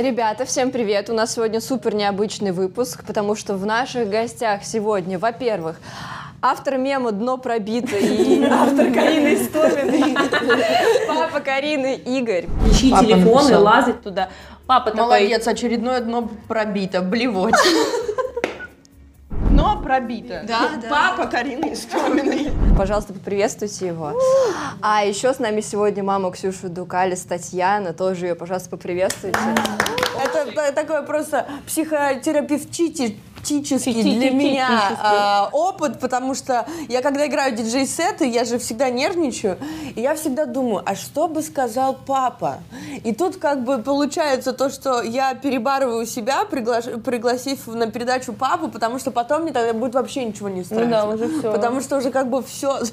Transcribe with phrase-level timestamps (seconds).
[0.00, 1.10] Ребята, всем привет!
[1.10, 5.78] У нас сегодня супер необычный выпуск, потому что в наших гостях сегодня, во-первых,
[6.40, 10.16] автор мема «Дно пробито» и автор Карины Истоминой,
[11.06, 12.46] папа Карины Игорь.
[12.66, 14.30] Ищи телефон и лазать туда.
[14.66, 17.52] Папа Молодец, очередное дно пробито, блевоть.
[19.80, 20.42] Но пробито.
[20.46, 20.88] Да, да.
[20.88, 22.52] Папа Карины Истоминой.
[22.76, 24.12] Пожалуйста, поприветствуйте его.
[24.82, 29.38] А еще с нами сегодня мама Ксюши Дукалис, Татьяна, тоже ее, пожалуйста, поприветствуйте.
[30.22, 31.02] Это та- такой
[33.42, 34.68] психотерапевтический для меня
[35.02, 39.56] а, опыт, потому что я когда играю диджей-сеты, я же всегда нервничаю,
[39.94, 42.58] и я всегда думаю, а что бы сказал папа?
[43.04, 48.68] И тут как бы получается то, что я перебарываю себя, приглаш- пригласив на передачу папу,
[48.68, 50.84] потому что потом мне тогда будет вообще ничего не страшно.
[50.84, 51.52] Ну да, уже всё.
[51.52, 52.78] Потому что уже как бы все,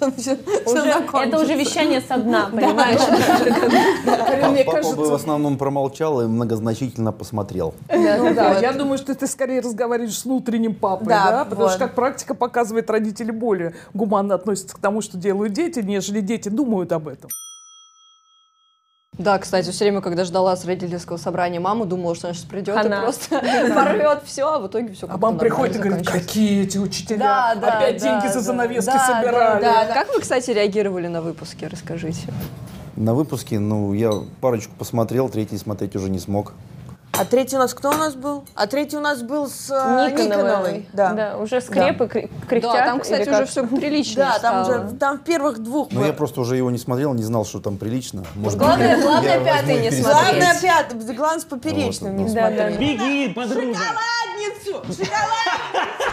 [0.65, 2.99] Уже, это уже вещание со дна, понимаешь?
[4.51, 7.73] Мне Папа кажется- бы в основном промолчал и многозначительно посмотрел.
[7.91, 11.71] Ну да, я думаю, что ты скорее разговариваешь с внутренним папой, Да, да, потому вот.
[11.71, 16.49] что, как практика показывает, родители более гуманно относятся к тому, что делают дети, нежели дети
[16.49, 17.29] думают об этом.
[19.17, 22.75] Да, кстати, все время, когда ждала с родительского собрания маму, думала, что она сейчас придет
[22.75, 23.01] и Хана.
[23.01, 23.39] просто
[23.73, 27.55] порвет все, а в итоге все А мама приходит и говорит, какие эти учителя, Да,
[27.55, 28.33] да, опять да, деньги да.
[28.33, 29.61] за занавески Да, собирали.
[29.61, 29.93] да, да.
[29.95, 31.65] Как вы, кстати, реагировали на выпуске?
[31.67, 32.27] Расскажите.
[32.95, 36.53] На выпуске, ну, я парочку посмотрел, третий смотреть уже не смог.
[37.19, 38.43] А третий у нас кто у нас был?
[38.55, 39.73] А третий у нас был с э,
[40.11, 40.25] Никоновой.
[40.27, 40.89] Никоновой.
[40.93, 41.13] Да.
[41.13, 42.73] Да, уже скрепы кри- кряхтят.
[42.73, 44.85] Да, там, кстати, уже все прилично Да, там стало.
[44.85, 45.91] уже там в первых двух.
[45.91, 46.07] Но было.
[46.07, 48.23] я просто уже его не смотрел, не знал, что там прилично.
[48.35, 50.03] Может Главное- быть, главное я пятый не смотреть.
[50.05, 52.69] Главное пятый, главное с поперечным не Вот, Да, да.
[52.69, 52.79] смотреть.
[52.79, 53.77] Беги, подруга!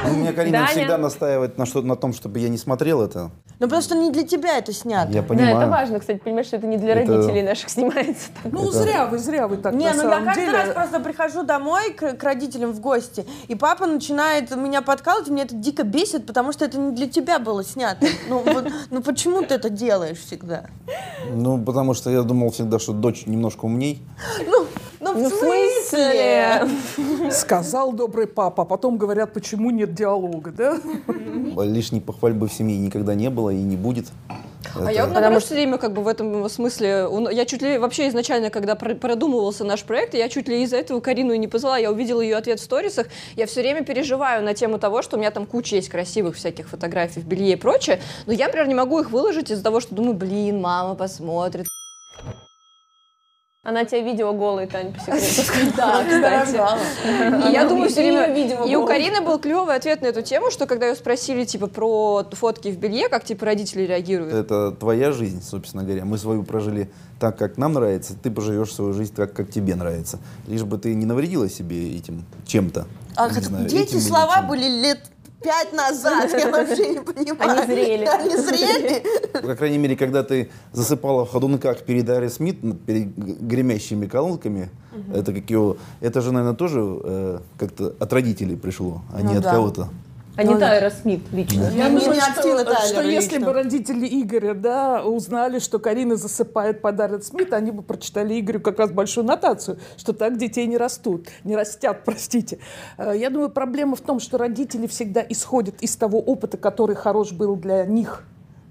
[0.06, 0.68] Ну, меня Карина Даня.
[0.68, 3.30] всегда настаивает на, что, на том, чтобы я не смотрел это.
[3.60, 5.12] Ну потому что не для тебя это снято.
[5.12, 5.56] Я Да, понимаю.
[5.58, 8.28] это важно, кстати, понимаешь, что это не для Это- родителей наших снимается.
[8.44, 10.56] Ну, зря вы, зря вы так Не, на ну я каждый деле.
[10.58, 15.30] раз просто прихожу домой к, к родителям в гости, и папа начинает меня подкалывать, и
[15.32, 18.06] меня это дико бесит, потому что это не для тебя было снято.
[18.28, 20.66] Ну, вот, ну почему ты это делаешь всегда?
[21.30, 24.02] Ну, потому что я думал всегда, что дочь немножко умней.
[24.46, 24.66] Ну,
[25.14, 26.68] Ну, в смысле?
[27.30, 30.78] Сказал добрый папа, а потом говорят, почему нет диалога, да?
[31.62, 34.06] Лишней похвальбы в семье никогда не было и не будет.
[34.76, 38.50] А я, наоборот, все время как бы в этом смысле, я чуть ли вообще изначально,
[38.50, 41.92] когда про- продумывался наш проект, я чуть ли из-за этого Карину и не позвала, я
[41.92, 45.30] увидела ее ответ в сторисах, я все время переживаю на тему того, что у меня
[45.30, 48.98] там куча есть красивых всяких фотографий в белье и прочее, но я, например, не могу
[48.98, 51.66] их выложить из-за того, что думаю, блин, мама посмотрит.
[53.64, 55.72] Она тебя видела голой, Тань, по секрету.
[55.76, 57.50] Да, кстати.
[57.50, 58.86] Я думаю все время, видимо, и у.
[58.86, 62.76] Карины был клевый ответ на эту тему, что когда ее спросили типа про фотки в
[62.76, 64.34] белье, как типа родители реагируют.
[64.34, 66.04] Это твоя жизнь, собственно говоря.
[66.04, 70.18] Мы свою прожили так, как нам нравится, ты поживешь свою жизнь так, как тебе нравится.
[70.46, 72.86] Лишь бы ты не навредила себе этим чем-то.
[73.16, 75.00] А знаю, или слова были лет
[75.44, 76.30] пять назад?
[76.32, 77.62] Я вообще не понимаю.
[77.62, 78.04] Они зрели.
[78.06, 79.02] Они зрели.
[79.32, 84.70] По крайней мере, когда ты засыпала в ходунках перед Ари Смит, перед гремящими колонками,
[85.14, 89.38] это как его, это же, наверное, тоже э, как-то от родителей пришло, а не Ну
[89.38, 89.50] от да.
[89.52, 89.88] кого-то.
[90.36, 91.70] А не Тайра Смит лично.
[91.74, 93.46] Я Не- думаю, Тины что, Тайлера что если лично.
[93.46, 98.78] бы родители Игоря да, узнали, что Карина засыпает подарок Смит, они бы прочитали Игорю как
[98.80, 102.58] раз большую нотацию, что так детей не растут, не растят, простите.
[102.98, 107.30] Э, Я думаю, проблема в том, что родители всегда исходят из того опыта, который хорош
[107.32, 108.24] был для них.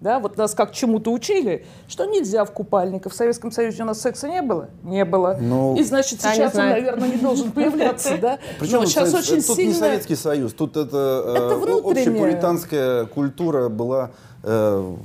[0.03, 3.13] Да, вот нас как чему-то учили, что нельзя в купальниках.
[3.13, 4.69] В Советском Союзе у нас секса не было?
[4.83, 5.37] Не было.
[5.39, 8.17] Ну, И значит, Таня сейчас он, наверное, не должен появляться.
[8.17, 8.37] Да?
[8.59, 9.73] Причем Но сейчас очень тут не сильно...
[9.75, 12.09] Советский Союз, тут это, э, Это внутреннее.
[12.09, 14.11] общепуританская культура была
[14.43, 14.95] э,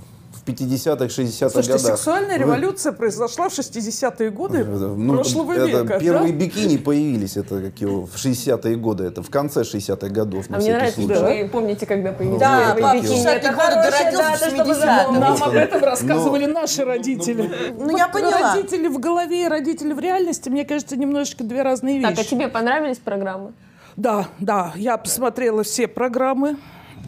[0.48, 1.80] 50-х, 60-х Слушайте, годах.
[1.96, 5.98] сексуальная Вы- революция произошла в 60-е годы Ну, прошлого это века.
[6.00, 6.38] Первые да?
[6.38, 10.48] бикини появились, это как его, в 60-е годы, это в конце 60-х годов.
[10.50, 11.14] на А мне нравится, случай.
[11.14, 13.20] что вы помните, когда появились Да, первые бикини.
[13.24, 14.74] 60-е Это годы, хорошая дата, чтобы 70-х.
[14.74, 15.20] запомнить.
[15.20, 17.50] Нам Вот об этом рассказывали Ну, наши родители.
[17.78, 18.54] Ну, я поняла.
[18.54, 22.30] Родители в голове и родители в реальности, мне кажется, немножечко две разные Так, а вещи.
[22.30, 23.52] тебе понравились программы?
[23.96, 26.56] Да, да, я посмотрела все программы.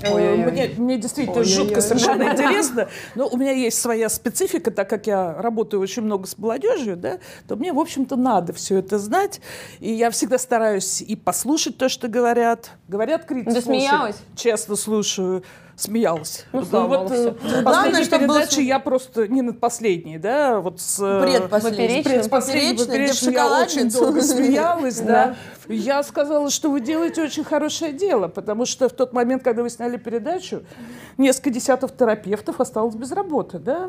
[0.04, 0.50] Ой-ой-ой.
[0.50, 2.88] Мне, мне действительно жутко совершенно интересно.
[3.14, 7.18] Но у меня есть своя специфика, так как я работаю очень много с молодежью, да,
[7.46, 9.40] то мне, в общем-то, надо все это знать.
[9.80, 12.70] И я всегда стараюсь и послушать то, что говорят.
[12.88, 13.54] Говорят критики.
[13.54, 14.16] Ты смеялась?
[14.36, 15.42] Честно слушаю.
[15.80, 16.44] Смеялась.
[16.52, 16.60] Ну,
[17.06, 17.36] всё.
[17.42, 18.66] э, Главное, последней чтобы передачи смех.
[18.66, 20.98] я просто не над последней, да, вот с...
[21.00, 21.48] э, в
[22.28, 25.36] поперечный, я очень долго смеялась, да.
[25.68, 29.70] Я сказала, что вы делаете очень хорошее дело, потому что в тот момент, когда вы
[29.70, 30.64] сняли передачу,
[31.16, 33.86] несколько десятков терапевтов осталось без работы, да.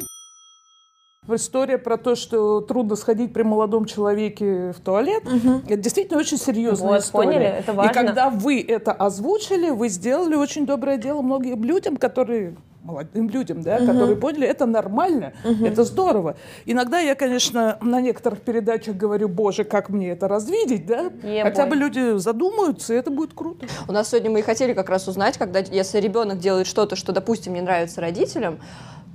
[1.29, 5.62] История про то, что трудно сходить при молодом человеке в туалет, угу.
[5.65, 7.27] это действительно очень серьезная вот, история.
[7.27, 7.45] Поняли?
[7.45, 7.91] Это важно.
[7.91, 13.62] И когда вы это озвучили, вы сделали очень доброе дело многим людям, которые молодым людям,
[13.62, 13.85] да, угу.
[13.85, 15.63] которые поняли, это нормально, угу.
[15.63, 16.38] это здорово.
[16.65, 21.12] Иногда я, конечно, на некоторых передачах говорю, боже, как мне это развидеть, да?
[21.21, 23.67] Е Хотя бы люди задумаются, и это будет круто.
[23.88, 27.12] У нас сегодня мы и хотели как раз узнать, когда, если ребенок делает что-то, что,
[27.12, 28.57] допустим, не нравится родителям,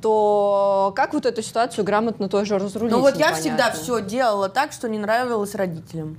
[0.03, 2.93] то как вот эту ситуацию грамотно тоже разрулить?
[2.93, 6.19] Ну вот я всегда все делала так, что не нравилось родителям.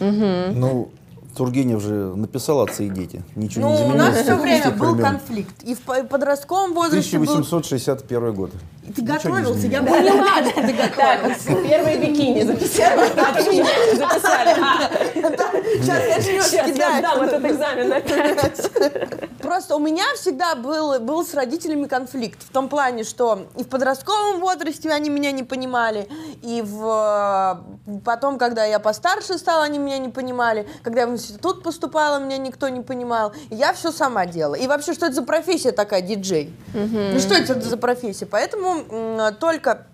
[0.00, 0.54] Угу.
[0.54, 0.90] Ну,
[1.36, 3.22] Тургенев же написал «Отцы и дети».
[3.34, 3.94] Ничего ну, не изменилось.
[3.94, 5.10] у нас все время был времен.
[5.10, 5.62] конфликт.
[5.62, 8.32] И в подростковом возрасте 1861 был...
[8.32, 8.50] год.
[8.94, 11.54] Ты готовился, я поняла, что ты готовился.
[11.68, 13.08] Первые бикини записали.
[13.96, 14.54] Записали.
[15.82, 17.92] Сейчас я Сейчас сдам этот экзамен.
[19.40, 22.42] Просто у меня всегда был, был с родителями конфликт.
[22.42, 26.08] В том плане, что и в подростковом возрасте они меня не понимали,
[26.42, 27.64] и в,
[28.04, 30.66] потом, когда я постарше стала, они меня не понимали.
[30.82, 33.32] Когда я в институт поступала, меня никто не понимал.
[33.50, 34.56] Я все сама делала.
[34.56, 36.52] И вообще, что это за профессия такая, диджей?
[36.74, 38.26] Ну что это за профессия?
[38.26, 38.75] Поэтому
[39.38, 39.86] только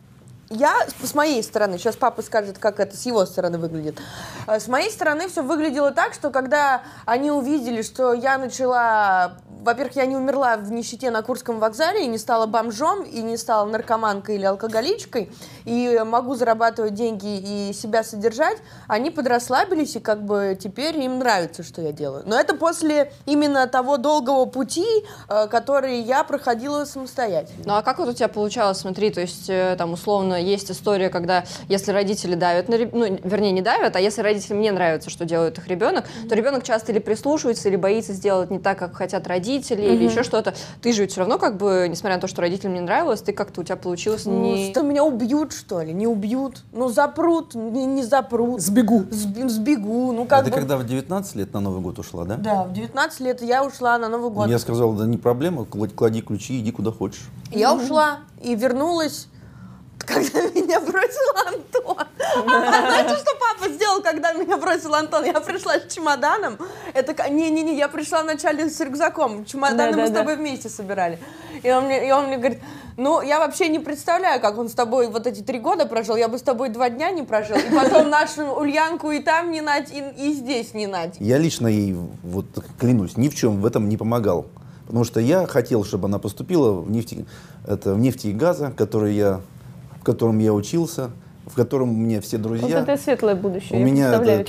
[0.52, 3.98] я с моей стороны, сейчас папа скажет, как это с его стороны выглядит.
[4.46, 9.96] Э, с моей стороны все выглядело так, что когда они увидели, что я начала во-первых,
[9.96, 13.64] я не умерла в нищете на Курском вокзале и не стала бомжом, и не стала
[13.66, 15.30] наркоманкой или алкоголичкой,
[15.64, 21.62] и могу зарабатывать деньги и себя содержать, они подрасслабились, и как бы теперь им нравится,
[21.62, 22.24] что я делаю.
[22.26, 24.86] Но это после именно того долгого пути,
[25.28, 27.62] э, который я проходила самостоятельно.
[27.64, 31.08] Ну а как вот у тебя получалось, смотри, то есть э, там условно есть история,
[31.08, 35.24] когда если родители давят на ну, вернее, не давят, а если родителям не нравится, что
[35.24, 36.28] делает их ребенок, mm-hmm.
[36.28, 39.94] то ребенок часто или прислушивается, или боится сделать не так, как хотят родители, родителей угу.
[39.94, 40.54] или еще что-то.
[40.80, 43.32] Ты же ведь все равно как бы, несмотря на то, что родителям не нравилось, ты
[43.32, 44.70] как-то у тебя получилось ну, не...
[44.70, 45.92] Что меня убьют, что ли?
[45.92, 46.62] Не убьют?
[46.72, 48.60] Ну, запрут, не, не запрут.
[48.60, 49.04] Сбегу.
[49.10, 50.12] Сб, сбегу.
[50.12, 50.56] Ну, как Это бы...
[50.56, 52.36] когда в 19 лет на Новый год ушла, да?
[52.36, 54.48] Да, в 19 лет я ушла на Новый год.
[54.48, 57.28] Я сказал, да не проблема, клади ключи, иди куда хочешь.
[57.50, 57.82] Я угу.
[57.82, 59.28] ушла и вернулась
[60.04, 62.06] когда меня бросил Антон.
[62.44, 65.24] Знаете, что папа сделал, когда меня бросил Антон?
[65.24, 66.58] Я пришла с чемоданом.
[66.94, 69.44] Это не-не-не, я пришла вначале с рюкзаком.
[69.44, 71.18] Чемоданы мы с тобой вместе собирали.
[71.62, 72.60] И он, мне, и он мне говорит,
[72.96, 76.16] ну, я вообще не представляю, как он с тобой вот эти три года прожил.
[76.16, 77.56] Я бы с тобой два дня не прожил.
[77.56, 81.16] И потом нашу Ульянку и там не нать, и, и здесь не нать.
[81.18, 82.46] Я лично ей, вот
[82.78, 84.46] клянусь, ни в чем в этом не помогал.
[84.86, 87.24] Потому что я хотел, чтобы она поступила в нефти,
[87.66, 89.40] это, в нефти и газа, который я
[90.02, 91.10] в котором я учился,
[91.46, 92.80] в котором у меня все друзья.
[92.80, 93.80] Вот это светлое будущее.
[93.80, 94.44] У меня это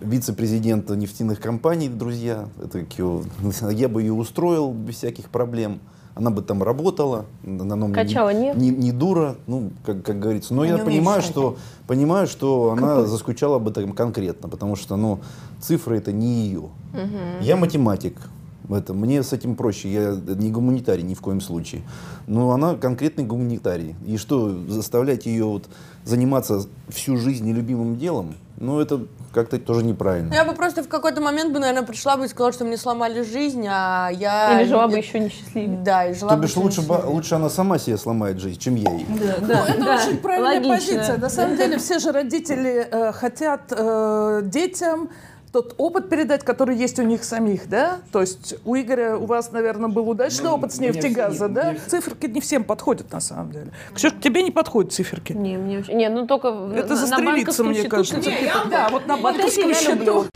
[0.00, 2.48] вице-президент нефтяных компаний друзья.
[2.62, 3.24] Это кью,
[3.70, 5.80] я бы ее устроил без всяких проблем.
[6.14, 10.54] Она бы там работала, она Качала не, не, не дура, ну, как, как говорится.
[10.54, 13.06] Но не я понимаю что, понимаю, что она Какой?
[13.08, 15.20] заскучала бы там конкретно, потому что ну,
[15.60, 16.58] цифры это не ее.
[16.60, 17.42] Угу.
[17.42, 18.16] Я математик,
[18.70, 21.82] это, мне с этим проще, я не гуманитарий ни в коем случае.
[22.26, 23.94] Но она конкретный гуманитарий.
[24.06, 25.68] И что, заставлять ее вот
[26.04, 29.00] заниматься всю жизнь нелюбимым делом, ну это
[29.32, 30.32] как-то тоже неправильно.
[30.32, 33.22] Я бы просто в какой-то момент бы, наверное, пришла бы и сказала, что мне сломали
[33.22, 34.60] жизнь, а я...
[34.60, 35.78] Или жила бы еще несчастливее.
[35.78, 38.90] Да, и жила То бишь лучше, бы, лучше она сама себе сломает жизнь, чем я
[38.90, 39.06] ей.
[39.08, 39.96] Да, да, ну, это да.
[39.96, 40.94] очень правильная Логично.
[40.94, 41.18] позиция.
[41.18, 45.10] На самом деле все же родители э, хотят э, детям
[45.52, 47.98] тот опыт передать, который есть у них самих, да?
[48.12, 51.70] То есть у Игоря, у вас, наверное, был удачный ну, опыт с нефтегаза, да?
[51.70, 51.80] Мне...
[51.86, 53.70] Циферки не всем подходят, на самом деле.
[53.94, 55.32] Ксюш, тебе не подходят циферки?
[55.32, 55.94] Не, мне вообще...
[55.94, 58.30] Не, ну только Это застрелиться, мне кажется.
[58.30, 58.64] Не, я...
[58.70, 60.26] Да, вот на банковском счету.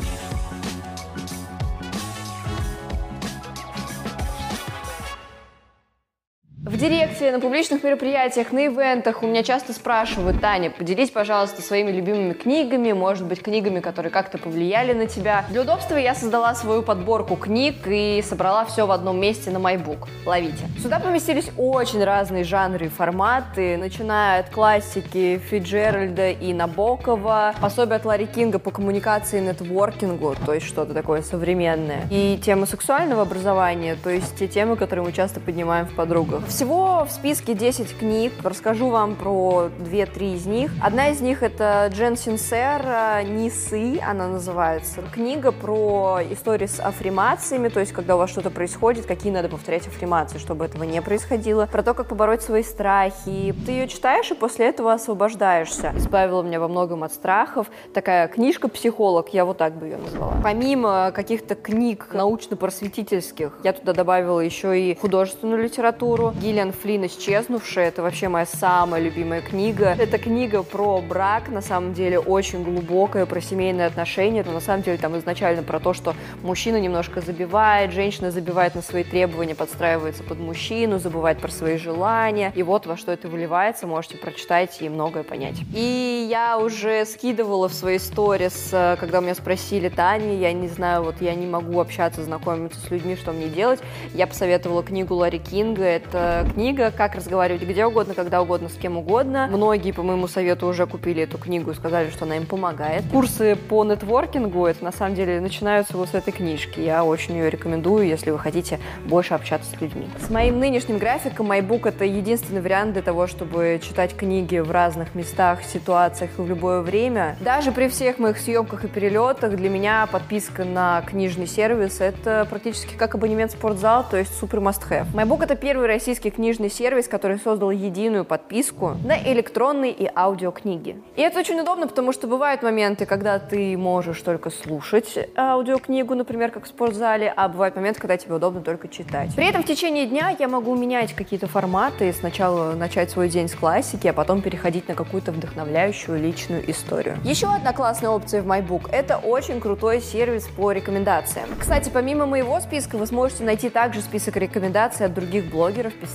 [6.65, 11.91] В директе, на публичных мероприятиях, на ивентах у меня часто спрашивают, Таня, поделись, пожалуйста, своими
[11.91, 15.45] любимыми книгами, может быть, книгами, которые как-то повлияли на тебя.
[15.51, 20.07] Для удобства я создала свою подборку книг и собрала все в одном месте на MyBook.
[20.25, 20.69] Ловите.
[20.81, 28.05] Сюда поместились очень разные жанры и форматы, начиная от классики Фиджеральда и Набокова, пособие от
[28.05, 33.97] Ларри Кинга по коммуникации и нетворкингу, то есть что-то такое современное, и тема сексуального образования,
[34.01, 36.52] то есть те темы, которые мы часто поднимаем в подругах.
[36.53, 38.35] Всего в списке 10 книг.
[38.43, 40.71] Расскажу вам про 2-3 из них.
[40.83, 45.01] Одна из них это Джен Синсер «Нисы», она называется.
[45.15, 49.87] Книга про истории с аффирмациями, то есть когда у вас что-то происходит, какие надо повторять
[49.87, 51.67] аффирмации, чтобы этого не происходило.
[51.73, 53.55] Про то, как побороть свои страхи.
[53.65, 55.95] Ты ее читаешь и после этого освобождаешься.
[55.97, 57.69] Избавила меня во многом от страхов.
[57.95, 60.35] Такая книжка-психолог, я вот так бы ее назвала.
[60.45, 66.35] Помимо каких-то книг научно-просветительских, я туда добавила еще и художественную литературу.
[66.43, 67.87] Гиллиан Флинн «Исчезнувшая».
[67.87, 69.95] Это вообще моя самая любимая книга.
[69.97, 74.43] Это книга про брак, на самом деле, очень глубокая, про семейные отношения.
[74.45, 78.83] Но на самом деле там изначально про то, что мужчина немножко забивает, женщина забивает на
[78.83, 82.51] свои требования, подстраивается под мужчину, забывает про свои желания.
[82.57, 85.61] И вот во что это выливается, можете прочитать и многое понять.
[85.73, 91.05] И я уже скидывала в свои сторис, э, когда меня спросили, Таня, я не знаю,
[91.05, 93.79] вот я не могу общаться, знакомиться с людьми, что мне делать.
[94.13, 95.85] Я посоветовала книгу Ларри Кинга.
[95.85, 99.49] Это книга «Как разговаривать где угодно, когда угодно, с кем угодно».
[99.51, 103.05] Многие, по моему совету, уже купили эту книгу и сказали, что она им помогает.
[103.11, 106.81] Курсы по нетворкингу, это на самом деле начинаются вот с этой книжки.
[106.81, 110.07] Я очень ее рекомендую, если вы хотите больше общаться с людьми.
[110.25, 115.15] С моим нынешним графиком MyBook это единственный вариант для того, чтобы читать книги в разных
[115.15, 117.37] местах, ситуациях и в любое время.
[117.41, 122.95] Даже при всех моих съемках и перелетах для меня подписка на книжный сервис это практически
[122.95, 125.07] как абонемент в спортзал, то есть супер must have.
[125.13, 131.01] MyBook это первый российский книжный сервис, который создал единую подписку на электронные и аудиокниги.
[131.17, 136.51] И это очень удобно, потому что бывают моменты, когда ты можешь только слушать аудиокнигу, например,
[136.51, 139.35] как в спортзале, а бывают моменты, когда тебе удобно только читать.
[139.35, 143.55] При этом в течение дня я могу менять какие-то форматы, сначала начать свой день с
[143.55, 147.17] классики, а потом переходить на какую-то вдохновляющую личную историю.
[147.25, 151.49] Еще одна классная опция в MyBook— это очень крутой сервис по рекомендациям.
[151.59, 156.12] Кстати, помимо моего списка, вы сможете найти также список рекомендаций от других блогеров, писателей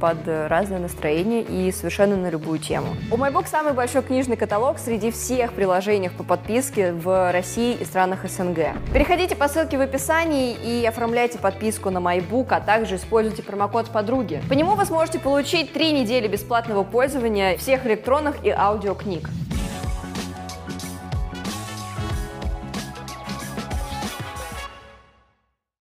[0.00, 2.88] под разное настроение и совершенно на любую тему.
[3.10, 8.28] У MyBook самый большой книжный каталог среди всех приложений по подписке в России и странах
[8.28, 8.58] СНГ.
[8.92, 14.42] Переходите по ссылке в описании и оформляйте подписку на MyBook, а также используйте промокод подруги.
[14.48, 19.28] По нему вы сможете получить три недели бесплатного пользования всех электронных и аудиокниг.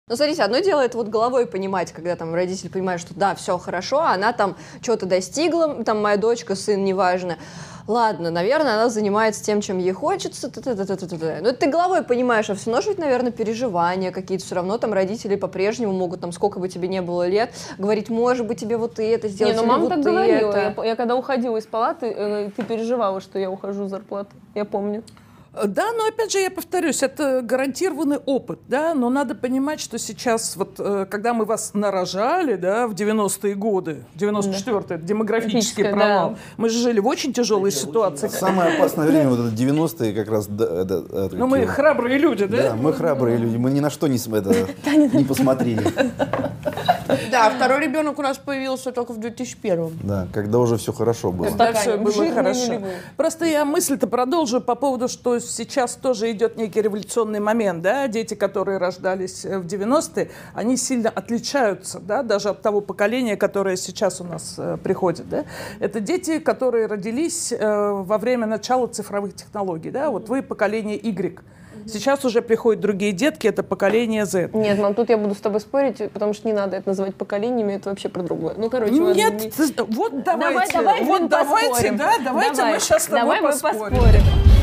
[0.08, 3.58] Ну, смотрите, одно дело это вот головой понимать, когда там родитель понимает, что да, все
[3.58, 7.36] хорошо, а она там что-то достигла, там моя дочка, сын, неважно.
[7.88, 10.50] Ладно, наверное, она занимается тем, чем ей хочется.
[10.50, 11.40] Т -т -т -т -т -т.
[11.40, 14.44] Но ты головой понимаешь, а все равно же ведь, наверное, переживания какие-то.
[14.44, 18.46] Все равно там родители по-прежнему могут, там, сколько бы тебе не было лет, говорить, может
[18.46, 19.54] быть, тебе вот это сделать.
[19.54, 20.10] Не, ну мама вот так это.
[20.10, 20.54] говорила.
[20.54, 24.36] Я, я когда уходила из палаты, э, ты переживала, что я ухожу с зарплаты.
[24.54, 25.02] Я помню.
[25.66, 30.56] Да, но опять же я повторюсь, это гарантированный опыт, да, но надо понимать, что сейчас
[30.56, 36.36] вот, э, когда мы вас нарожали, да, в 90-е годы, 94-е, демографический Физическое, провал, да.
[36.56, 38.28] мы же жили в очень тяжелой ситуации.
[38.28, 40.46] Самое опасное время, вот это 90-е как раз.
[40.46, 42.70] да, да, Ну, мы храбрые люди, да?
[42.70, 44.54] Да, мы храбрые люди, мы ни на что не, это,
[45.16, 45.82] не посмотрели.
[47.30, 51.50] Да, второй ребенок у нас появился только в 2001 Да, когда уже все хорошо было.
[51.50, 52.82] Да, все было хорошо.
[53.16, 58.34] Просто я мысль-то продолжу по поводу, что сейчас тоже идет некий революционный момент, да, дети,
[58.34, 64.20] которые рождались э, в 90-е, они сильно отличаются, да, даже от того поколения, которое сейчас
[64.20, 65.44] у нас э, приходит, да.
[65.80, 71.40] Это дети, которые родились э, во время начала цифровых технологий, да, вот вы поколение Y.
[71.86, 74.50] Сейчас уже приходят другие детки, это поколение Z.
[74.52, 77.74] Нет, мам, тут я буду с тобой спорить, потому что не надо это называть поколениями,
[77.74, 78.54] это вообще про другое.
[78.56, 81.96] Ну, короче, ладно, Нет, не- ты- вот давайте, давай, вот блин, давайте, поспорим.
[81.96, 84.57] да, давайте Давай, мы сейчас с тобой давай мы поспорим.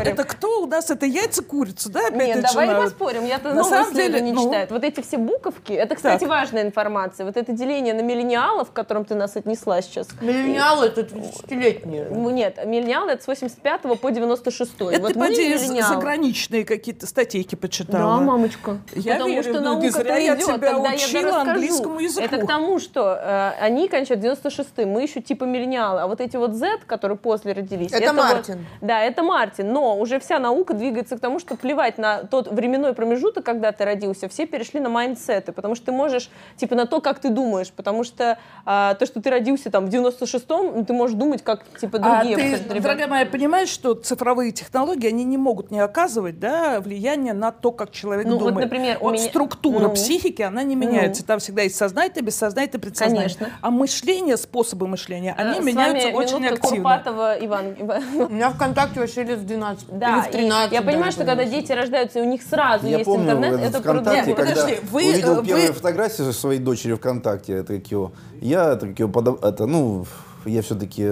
[0.00, 0.14] Поспорим.
[0.14, 0.90] Это кто у нас?
[0.90, 2.00] Это яйца курица, да?
[2.08, 2.92] опять Нет, давай начинают?
[2.92, 3.24] поспорим.
[3.24, 4.66] Я-то На самом деле, исследования ну- читаю.
[4.70, 6.28] Вот эти все буковки, это, кстати, Так.
[6.28, 7.26] важная информация.
[7.26, 10.08] Вот это деление на миллениалов, к которым ты нас отнесла сейчас.
[10.20, 12.08] Миллениалы это 30-летние.
[12.10, 14.72] Ну, Нет, миллениалы это с 85 по 96.
[14.92, 15.94] Это вот ты, поди, миллениалы.
[15.94, 18.18] заграничные какие-то статейки почитала.
[18.18, 18.78] Да, мамочка.
[18.94, 20.94] Я Потому верю, что ну, наука не зря я идет, тебя когда учила я
[21.28, 21.50] расскажу.
[21.50, 22.24] английскому языку.
[22.24, 26.36] Это к тому, что э, они кончают 96-м, мы еще типа миллениалы, а вот эти
[26.36, 27.92] вот Z, которые после родились...
[27.92, 28.66] Это вот- Мартин.
[28.80, 32.92] да, это Мартин, но уже вся наука двигается к тому, что плевать на тот временной
[32.94, 37.00] промежуток, когда ты родился, все перешли на майндсеты, потому что ты можешь, типа, на то,
[37.00, 40.92] как ты думаешь, потому что а, то, что ты родился там в 96-м, ну, ты
[40.92, 42.82] можешь думать, как, типа, А другие ты, абсолютно ребята.
[42.82, 47.72] дорогая моя, понимаешь, что цифровые технологии, они не могут не оказывать да, влияние на то,
[47.72, 48.66] как человек Ну, вот, думает.
[48.66, 49.90] например, у вот меня- структура Ну.
[49.94, 51.24] психики, она не меняется.
[51.26, 53.22] Там всегда есть сознательное, бессознательное, предсознательное.
[53.36, 53.58] Конечно.
[53.60, 56.76] А мышление, способы мышления, они с меняются очень активно.
[56.76, 57.76] Курпатова Иван.
[57.80, 59.44] У меня ВКонтакте вообще лет в
[59.88, 60.00] 12.
[60.00, 60.72] Да, Или в 13.
[60.72, 63.60] и я понимаю, что когда дети рождаются, и у них сразу Я есть помню, интернет,
[63.60, 64.42] это ВКонтакте, круто.
[64.42, 68.72] когда Подожди, вы, увидел э, первые вы- фотографии своей дочери ВКонтакте, это как его, я
[68.72, 70.06] это, как его, подо- это, ну,
[70.46, 71.06] я все-таки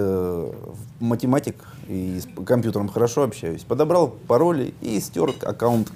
[1.01, 1.57] математик
[1.89, 3.63] и с компьютером хорошо общаюсь.
[3.63, 5.89] Подобрал пароли и стер аккаунт.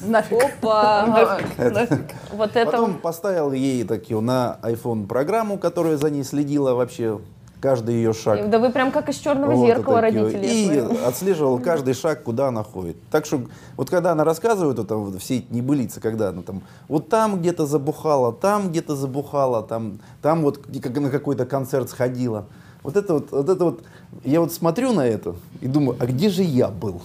[0.00, 0.42] Нафиг.
[0.42, 1.38] Опа!
[2.32, 7.20] Вот это Потом поставил ей так, его, на iPhone программу, которая за ней следила вообще
[7.64, 8.50] каждый ее шаг.
[8.50, 10.46] Да вы прям как из черного Вот зеркала родители.
[10.46, 12.96] И отслеживал каждый шаг, куда она ходит.
[13.10, 13.40] Так что
[13.78, 17.64] вот когда она рассказывает это, вот все эти небылицы, когда она там вот там где-то
[17.64, 22.44] забухала, там где-то забухала, там, там вот как на какой-то концерт сходила.
[22.82, 23.82] Вот это вот, вот это вот,
[24.24, 27.00] я вот смотрю на это и думаю, а где же я был?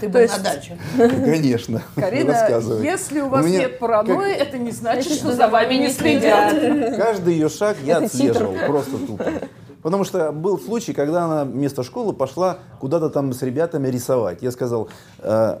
[0.00, 0.78] Ты был на даче.
[0.96, 5.48] Конечно, Карина, если у вас меня нет паранойи, как- это не значит, Значит, что за
[5.48, 6.54] вами не следят.
[6.96, 9.24] Каждый ее шаг я Это отслеживал, просто тупо.
[9.82, 14.42] Потому что был случай, когда она вместо школы пошла куда-то там с ребятами рисовать.
[14.42, 14.88] Я сказал...
[15.20, 15.58] э,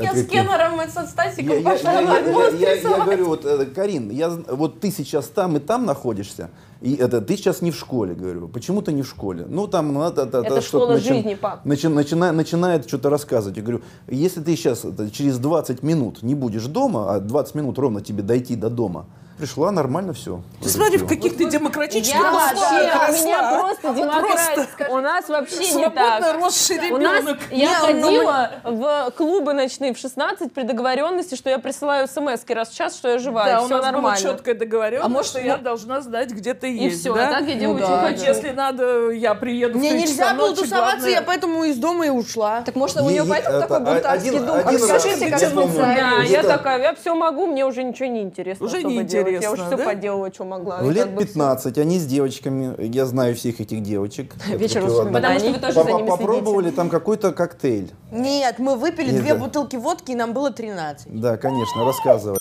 [0.00, 2.76] Я с Кеннером и со Я, Стасиком я- пошла я- на я- мост я- я
[2.76, 3.02] рисовать.
[3.04, 6.48] говорю, вот, э, Карин, я, вот ты сейчас там и там находишься,
[6.80, 8.48] и это ты сейчас не в школе, говорю.
[8.48, 9.46] Почему ты не в школе?
[9.48, 11.64] Ну там надо, это, Это школа жизни, пап.
[11.64, 13.56] начинает что-то рассказывать.
[13.56, 17.78] Я говорю, если ты сейчас это, через 20 минут не будешь дома, а 20 минут
[17.78, 19.06] ровно тебе дойти до дома,
[19.38, 20.40] пришла нормально все.
[20.62, 24.88] Ты смотри, в каких ты демократических Я вообще, у меня просто демократия.
[24.90, 26.34] У нас вообще не так.
[26.34, 27.38] росший У нас, ребенок.
[27.50, 32.42] я Не, ну, ходила в клубы ночные в 16 при договоренности, что я присылаю смс
[32.48, 34.00] раз в час, что я жива, Да, и у все нас нормально.
[34.02, 37.00] была четкая договоренность, А может, что я ну- должна знать, где ты И есть.
[37.00, 37.28] все, да?
[37.28, 38.08] а так я делаю, Ну что да.
[38.08, 38.24] хочу.
[38.24, 42.06] Если надо, я приеду Мне в нельзя часа было тусоваться, главное- я поэтому из дома
[42.06, 42.62] и ушла.
[42.62, 44.56] Так может, у нее поэтому это такой бунтарский дух?
[44.66, 48.66] один раз- Скажите, как Да, я такая, я все могу, мне уже ничего не интересно
[48.66, 48.98] Уже не
[49.30, 49.42] делать.
[49.42, 49.84] Я уже все да?
[49.84, 50.78] поделала, что могла.
[50.82, 51.34] В И лет как бы всё.
[51.34, 54.34] 15 они с девочками, я знаю всех этих девочек.
[54.48, 54.82] Вечер.
[54.82, 56.16] Потому что вы тоже за Попо- ними следите.
[56.18, 57.92] Попробовали там какой-то коктейль.
[58.10, 61.20] Нет, мы выпили две бутылки водки, и нам было 13.
[61.20, 62.38] Да, конечно, рассказывай.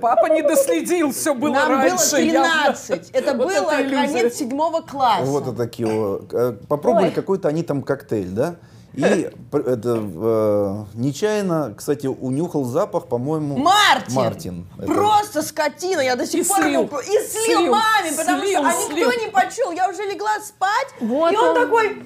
[0.00, 2.10] Папа не доследил, все было нам раньше.
[2.16, 2.48] было явно.
[2.64, 3.10] 13.
[3.12, 4.06] Это Вот было это иллюзия.
[4.18, 5.24] конец седьмого класса.
[5.24, 5.86] Вот это такие.
[5.86, 6.34] вот.
[6.34, 8.56] Э, Попробовали какой-то они там коктейль, да?
[8.96, 14.14] И это э, нечаянно, кстати, унюхал запах, по-моему, Мартин!
[14.14, 14.66] Мартин.
[14.78, 16.82] Это- Просто скотина, я до сих И пор слил.
[16.84, 19.10] его- И слил, Слил, маме, потому слил, что а никто слил.
[19.26, 19.72] не почул.
[19.72, 21.54] Я уже легла спать, Вот и он, он.
[21.54, 22.02] такой,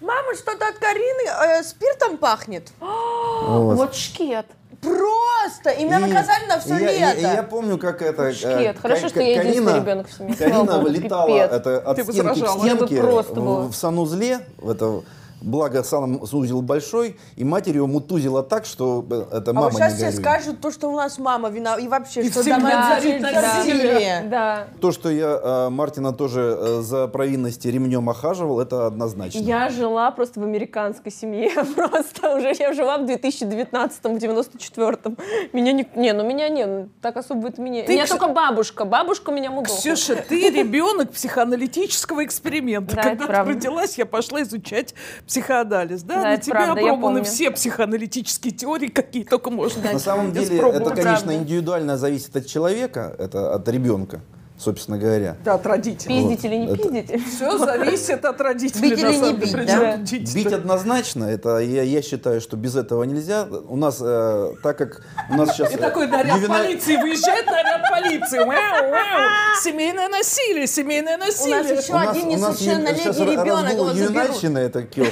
[0.00, 2.72] мама, что-то от Карины э, спиртом пахнет.
[2.80, 3.76] вот.
[3.76, 4.46] Вот шкет.
[4.80, 5.70] Просто!
[5.70, 7.20] И меня И наказали на все я, лето.
[7.20, 8.24] я- я помню, как это...
[8.24, 8.78] э, Шкет.
[8.80, 10.34] Хорошо, Ка- что я единственный ребенок в семье.
[10.36, 11.50] Карина богу, летала пипец.
[11.52, 12.64] это, от Ты стенки к возражала.
[12.66, 15.00] Я бы стенке в, в санузле, в это,
[15.44, 19.94] благо санузел большой, и матерь ее мутузила так, что э, это А мама вот сейчас
[19.94, 22.98] все скажут то, что у нас мама вина и вообще, И что всегда дома
[23.32, 24.26] насилие.
[24.30, 24.66] Да.
[24.80, 29.38] То, что я э, Мартина тоже э, за провинности ремнем охаживал, это однозначно.
[29.38, 31.50] Я жила просто в американской семье.
[31.74, 35.16] Просто уже я жила в 2019-м, в 94-м.
[35.52, 35.86] Меня не...
[35.96, 37.84] Не, ну меня не, ну, так особо это меня...
[37.84, 38.84] Ты, меня Кс- только бабушка.
[38.84, 39.76] Бабушка меня мудохла.
[39.76, 42.96] Ксюша, ты ребенок психоаналитического эксперимента.
[42.96, 43.52] Да, Когда ты правда.
[43.52, 44.94] родилась, я пошла изучать
[45.34, 46.02] психоанализ.
[46.02, 49.92] Да, Да, на тебе правда, опробованы все психоаналитические теории, какие только можно.
[49.92, 54.20] На самом деле, это, конечно, индивидуально зависит от человека, это от ребенка,
[54.58, 55.36] собственно говоря.
[55.44, 56.08] Да, от родителей.
[56.28, 57.18] Пиздите или не Это- пиздите?
[57.36, 58.90] Все зависит от родителей.
[58.90, 59.96] Бить или не бить, да?
[59.96, 63.46] Бить однозначно, это я, я считаю, что без этого нельзя.
[63.68, 65.72] У нас, э, так как у нас сейчас...
[65.72, 68.38] И такой наряд ювена- полиции, выезжает наряд полиции.
[68.38, 68.48] Мяу,
[68.90, 69.30] мяу.
[69.62, 71.76] Семейное насилие, семейное У нас насилие.
[71.78, 74.10] еще у нас- один у нас ю- несовершеннолетний сейчас ребенок, разгул его заберут.
[74.10, 75.06] ювенальщины, это, кё-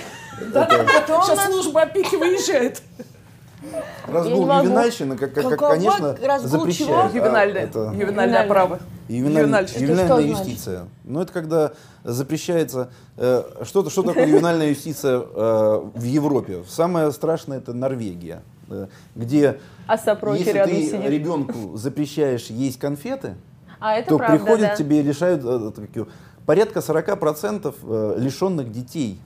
[0.52, 2.82] Потом Сейчас нас- служба опеки выезжает.
[4.06, 6.60] разгул ювенальщины, как, как- как, конечно, разгул чего?
[6.60, 7.14] запрещают.
[7.14, 7.62] А, Ювенальное.
[7.62, 8.48] это- Ювенальное Ювенальное.
[8.48, 8.78] право.
[9.08, 9.80] Ювеналь- Ювенальщина.
[9.80, 10.86] Ювенальная юстиция.
[11.04, 11.72] Ну, это когда
[12.04, 12.90] запрещается...
[13.16, 16.64] э, что, что такое ювенальная юстиция э, в Европе?
[16.68, 21.10] Самое страшное это Норвегия, э, где А если рядом ты сидит.
[21.10, 23.34] ребенку запрещаешь есть конфеты,
[23.80, 24.76] А это то правда, приходят да.
[24.76, 26.06] тебе и лишают э, такие,
[26.46, 29.20] порядка 40% э, лишенных детей.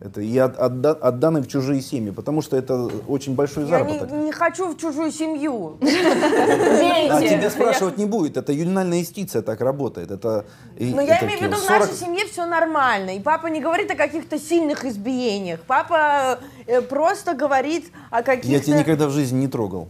[0.00, 3.92] Это и от, отда- отданы в чужие семьи, потому что это очень большой Я не,
[3.94, 4.12] заработок.
[4.12, 5.78] не хочу в чужую семью.
[5.80, 8.36] А тебя спрашивать не будет.
[8.36, 10.10] Это ювенальная юстиция так работает.
[10.10, 10.44] Это,
[10.78, 13.16] Но я имею в виду, в 40 нашей семье все нормально.
[13.16, 15.60] И папа не говорит о каких-то сильных избиениях.
[15.66, 18.64] Папа э, просто говорит о Я каких-то...
[18.66, 19.88] тебя никогда в жизни не трогал.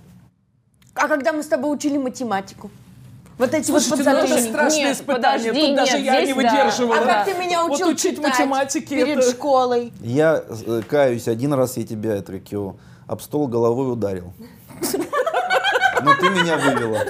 [0.94, 2.70] А когда мы с тобой учили математику?
[3.36, 5.42] Вот эти Слушайте, вот ну это страшное Нет, испытание.
[5.52, 6.34] подожди, Тут даже нет, я не да.
[6.34, 6.96] выдерживала.
[6.98, 9.92] А как ты меня Вот учил учить читать математике перед это- школой?
[10.00, 12.76] Я э, каюсь, один раз я тебя его,
[13.08, 14.32] об стол головой ударил.
[16.02, 17.00] Но ты меня вывела.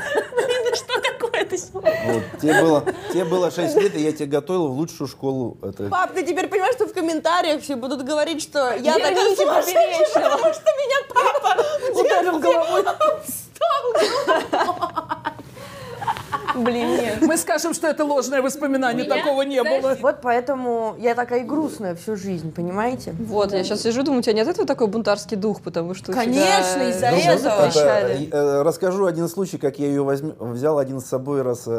[0.74, 1.56] Что такое-то?
[1.72, 2.22] Вот.
[2.40, 5.56] Тебе, было, тебе было 6 лет, и я тебя готовил в лучшую школу.
[5.62, 9.42] Это, Пап, ты теперь понимаешь, что в комментариях все будут говорить, что я такая Верните
[9.42, 10.36] сумасшедшая, поперечного.
[10.36, 11.64] потому что меня папа
[12.00, 12.84] Ударил головой.
[16.54, 17.22] Блин, нет.
[17.22, 19.96] Мы скажем, что это ложное воспоминание, такого не было.
[20.00, 23.14] Вот поэтому я такая и грустная всю жизнь, понимаете?
[23.18, 26.12] Вот, я сейчас сижу, думаю, у тебя нет этого такой бунтарский дух, потому что...
[26.12, 27.66] Конечно, э, из-за ну, этого.
[27.66, 31.70] Это, э, расскажу один случай, как я ее возьм- взял один с собой раз э,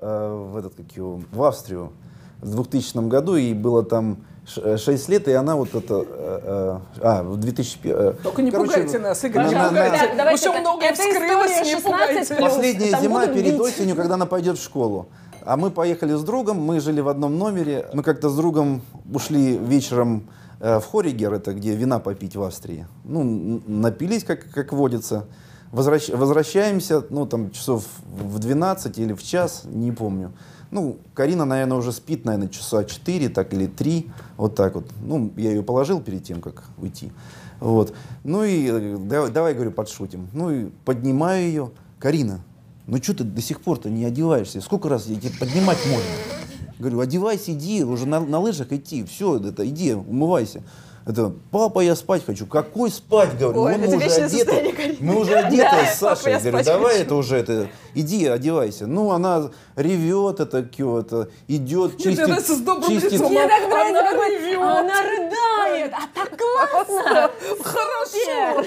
[0.00, 1.92] э, в, этот, как его, в Австрию
[2.40, 6.04] в 2000 году, и было там 6 лет, и она вот это...
[6.06, 8.16] э, э, а, в 2001...
[8.22, 9.98] Только не пугайте нас, Игорь, не на- на- пугайте.
[9.98, 12.34] Так, давайте Уже это вскрылось, не 16 пугайте.
[12.36, 13.60] Последняя Там зима перед бить.
[13.60, 15.08] осенью, когда она пойдет в школу.
[15.46, 17.86] А мы поехали с другом, мы жили в одном номере.
[17.92, 20.28] Мы как-то с другом ушли вечером
[20.60, 22.86] э, в Хоригер, это где вина попить в Австрии.
[23.04, 25.24] Ну, напились, как, как водится.
[25.72, 30.32] Возвращ- возвращаемся, ну, там, часов в 12 или в час, не помню.
[30.74, 34.90] Ну, Карина, наверное, уже спит, наверное, часа 4 так, или 3, вот так вот.
[35.04, 37.12] Ну, я ее положил перед тем, как уйти.
[37.60, 37.94] Вот.
[38.24, 40.28] Ну и э, давай, давай, говорю, подшутим.
[40.32, 41.70] Ну и поднимаю ее.
[42.00, 42.40] Карина,
[42.88, 44.60] ну что ты до сих пор-то не одеваешься?
[44.60, 46.74] Сколько раз я тебе поднимать можно?
[46.80, 50.64] Говорю, одевайся, иди, уже на, на лыжах идти, все, это, иди, умывайся.
[51.06, 52.46] Это, папа, я спать хочу.
[52.46, 53.60] Какой спать, говорю?
[53.62, 54.96] Ой, мы уже одеты.
[55.00, 56.32] Мы уже одеты с папа, Сашей.
[56.32, 57.04] я Говорю, давай хочу.
[57.04, 58.86] это уже, это, иди, одевайся.
[58.86, 63.30] Ну, она ревет, это, это, идет, чистит, нравится с добрым чистит, лицом.
[63.30, 64.18] Мне так нравится, Она как
[64.62, 67.30] она рыдает, а так классно.
[67.62, 68.64] Хорошо.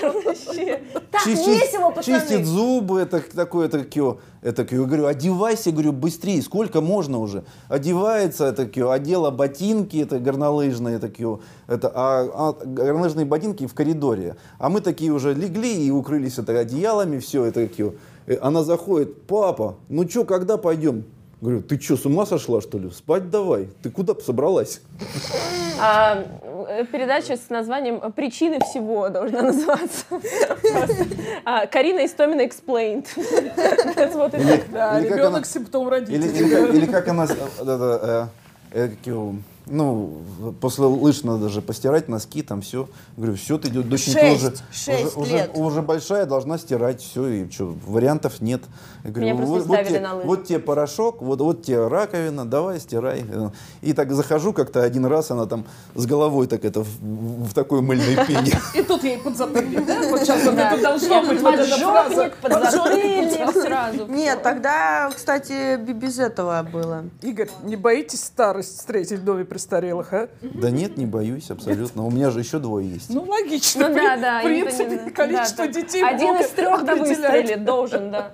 [1.12, 2.20] Так чистит, весело, пацаны.
[2.20, 4.82] чистит зубы, это такое, это кё, это кё.
[4.82, 7.44] Я говорю, одевайся, говорю, быстрее, сколько можно уже?
[7.70, 13.74] Одевается, это кё, одела ботинки, это горнолыжные, это кё, это, а, а горнолыжные ботинки в
[13.74, 14.36] коридоре.
[14.60, 17.94] А мы такие уже легли и укрылись это одеялами, все это кё.
[18.42, 21.06] Она заходит, папа, ну чё, когда пойдем?
[21.40, 22.90] Говорю, ты что, с ума сошла, что ли?
[22.90, 23.70] Спать давай.
[23.84, 24.82] Ты куда собралась?
[25.80, 26.26] А,
[26.68, 30.06] э, передача с названием «Причины всего» должна называться.
[31.46, 33.06] А, Карина Истомина Explained.
[34.14, 34.32] Вот.
[34.72, 36.76] Да, Или как ребенок симптом родителей.
[36.76, 38.28] или как, она, э,
[38.72, 39.36] э, как его,
[39.70, 40.22] ну,
[40.60, 42.88] после лыж надо же постирать носки, там все.
[43.16, 45.52] Говорю, все, ты, доченька, Шесть, уже, шесть уже, лет.
[45.54, 48.62] уже, уже большая, должна стирать, все, и что, вариантов нет.
[49.04, 50.28] Я говорю, Меня вот, вот, тебе, на лыжи.
[50.28, 53.26] вот тебе порошок, вот, вот тебе раковина, давай, стирай.
[53.82, 57.82] И так захожу как-то один раз, она там с головой так это в, в такой
[57.82, 58.54] мыльной пене.
[58.74, 60.02] И тут ей подзатыльник, да?
[60.10, 62.10] Вот сейчас вот это должно быть вот эта фраза.
[62.10, 64.08] Поджопник, подзатыльник сразу.
[64.08, 67.06] Нет, тогда, кстати, без этого было.
[67.22, 70.30] Игорь, не боитесь старость встретить в доме престарелых, а?
[70.42, 72.06] Да нет, не боюсь абсолютно.
[72.06, 73.10] У меня же еще двое есть.
[73.10, 73.90] Ну, логично.
[73.90, 74.40] Ну да, да.
[74.40, 78.32] В принципе, именно, количество да, детей Один из трех да выстрелит, должен, да.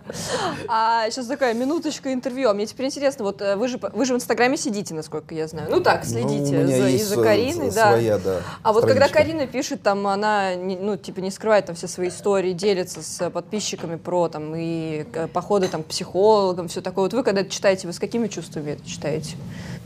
[0.67, 2.49] А сейчас такая минуточка интервью.
[2.49, 5.47] А мне теперь интересно, вот э, вы же, вы же в Инстаграме сидите, насколько я
[5.47, 5.67] знаю.
[5.69, 7.91] Ну так, следите Ну, у меня за, и за с- Кариной, да.
[7.91, 8.41] своя, да.
[8.61, 9.07] А вот когда.
[9.07, 13.29] Карина пишет, там она, не- ну, типа, не скрывает там все свои истории, делится с
[13.29, 17.05] подписчиками про там и э, походы там к психологам, все такое.
[17.05, 19.37] Вот вы когда это читаете, вы с какими чувствами это читаете?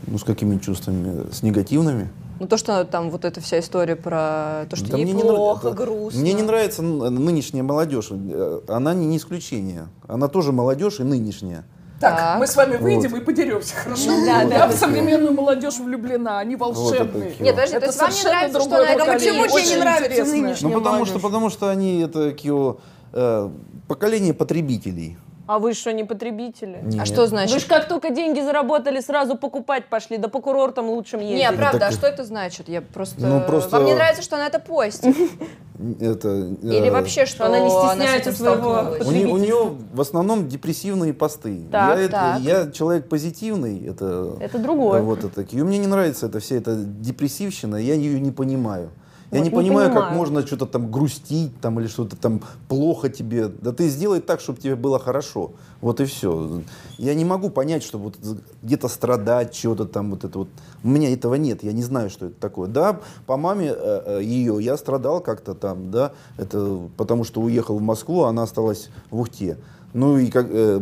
[0.06, 1.27] Ну, с какими чувствами?
[1.30, 2.08] С негативными?
[2.40, 5.22] Ну, то, что там вот эта вся история про то, что Да ей мне не
[5.22, 6.20] плохо, нрав- грустно.
[6.20, 8.08] Мне не нравится н- нынешняя молодежь.
[8.12, 9.88] Э, Она не, не исключение.
[10.06, 11.64] Она тоже молодежь и нынешняя.
[12.00, 12.38] Так, Так.
[12.38, 14.10] мы с вами выйдем и подеремся, хорошо?
[14.24, 14.76] Да, да, Я в да.
[14.76, 17.30] современную молодежь влюблена, они волшебные.
[17.30, 19.42] это Нет, подожди, Это то есть вам не нравится, что другое она это поколение.
[19.42, 21.22] Почему тебе не нравится нынешняя Ну, потому что, молодежь?
[21.22, 22.76] потому что они это кио,
[23.12, 23.50] э,
[23.88, 25.18] поколение потребителей.
[25.48, 26.78] А вы что, не потребители?
[26.82, 27.06] А Нет.
[27.06, 27.58] что Вы значит?
[27.62, 31.38] же как только деньги заработали, сразу покупать пошли, да по курортам лучшим ездить.
[31.38, 32.68] Не, правда, так а что это значит?
[32.68, 33.26] Я просто...
[33.26, 35.16] Ну, просто- Вам не нравится, что она это постит?
[36.00, 36.28] Это,
[36.60, 38.96] Или э, вообще, что она не стесняется своего?
[39.00, 41.62] У, не- у нее в основном депрессивные посты.
[41.70, 42.40] Так, я, это- так.
[42.40, 43.86] я человек позитивный.
[43.86, 45.00] Это, Это другое.
[45.02, 45.42] Вот это.
[45.42, 48.90] И мне не нравится эта вся эта депрессивщина, я ее не понимаю.
[49.30, 50.16] Я Вот не не понимаю, как понимаю.
[50.16, 53.48] можно что-то там грустить там, или что-то там плохо тебе.
[53.48, 55.52] Да ты сделай так, чтобы тебе было хорошо.
[55.82, 56.62] Вот и все.
[56.96, 58.16] Я не могу понять, что вот
[58.62, 60.48] где-то страдать, чего-то там вот это вот.
[60.82, 62.68] У меня этого нет, я не знаю, что это такое.
[62.68, 67.76] Да, по маме э, э, ее я страдал как-то там, да, это потому что уехал
[67.76, 69.58] в Москву, а она осталась в Ухте.
[69.92, 70.80] Ну и как, э,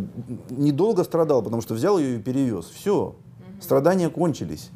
[0.51, 2.67] недолго страдал, потому что взял ее и перевез.
[2.67, 3.17] Все,
[3.61, 4.71] страдания кончились.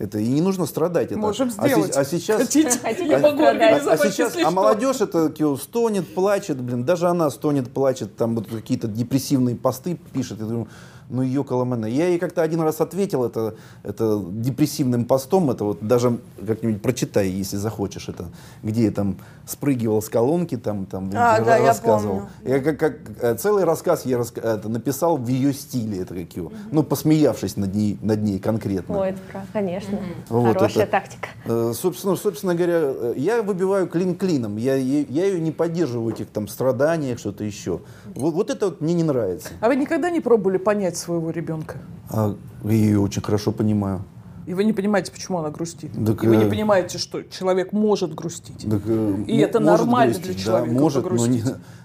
[0.00, 1.12] Это и не нужно страдать.
[1.12, 1.18] Это.
[1.18, 1.94] Можем А сделать.
[1.94, 2.70] А, сейчас, Хотите?
[2.82, 7.28] Хотите Я могу а, а сейчас, а молодежь это кио, стонет, плачет, блин, даже она
[7.28, 10.38] стонет, плачет, там вот какие-то депрессивные посты пишет.
[10.40, 10.68] Я думаю,
[11.10, 11.86] ну ее коломена.
[11.86, 17.28] Я ей как-то один раз ответил это, это депрессивным постом, это вот даже как-нибудь прочитай,
[17.28, 18.26] если захочешь это,
[18.62, 22.22] где я там спрыгивал с колонки, там, там А, да, я рассказывал.
[22.44, 26.32] Я как, как э, целый рассказ я раска- это, написал в ее стиле, это как
[26.36, 29.00] его, ну посмеявшись над ней, над ней конкретно.
[29.00, 29.98] Ой, это прав, конечно.
[30.28, 30.92] Вот Хорошая это.
[30.92, 31.28] тактика.
[31.46, 34.56] Э, Собственно, собственно говоря, э, я выбиваю клин клином.
[34.56, 37.80] Я, я, я ее не поддерживаю в этих там страданиях, что-то еще.
[38.14, 39.48] Вот, вот это вот мне не нравится.
[39.60, 41.78] А вы никогда не пробовали понять своего ребенка.
[42.10, 42.34] А
[42.64, 44.02] я ее очень хорошо понимаю.
[44.46, 45.92] И вы не понимаете, почему она грустит.
[45.92, 48.68] Так, и вы не э, понимаете, что человек может грустить.
[48.68, 51.42] Так, э, И это нормально грустить, для человека Да, может, но не,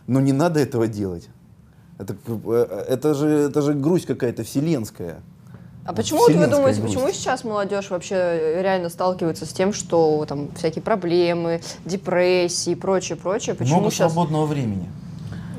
[0.07, 1.29] но не надо этого делать.
[1.99, 5.21] Это, э, это, же, это же грусть какая-то вселенская.
[5.85, 6.95] А почему вот вы думаете, грусть.
[6.95, 13.15] почему сейчас молодежь вообще реально сталкивается с тем, что там всякие проблемы, депрессии и прочее,
[13.15, 13.53] прочее?
[13.53, 14.11] Почему Много сейчас?
[14.11, 14.89] свободного времени.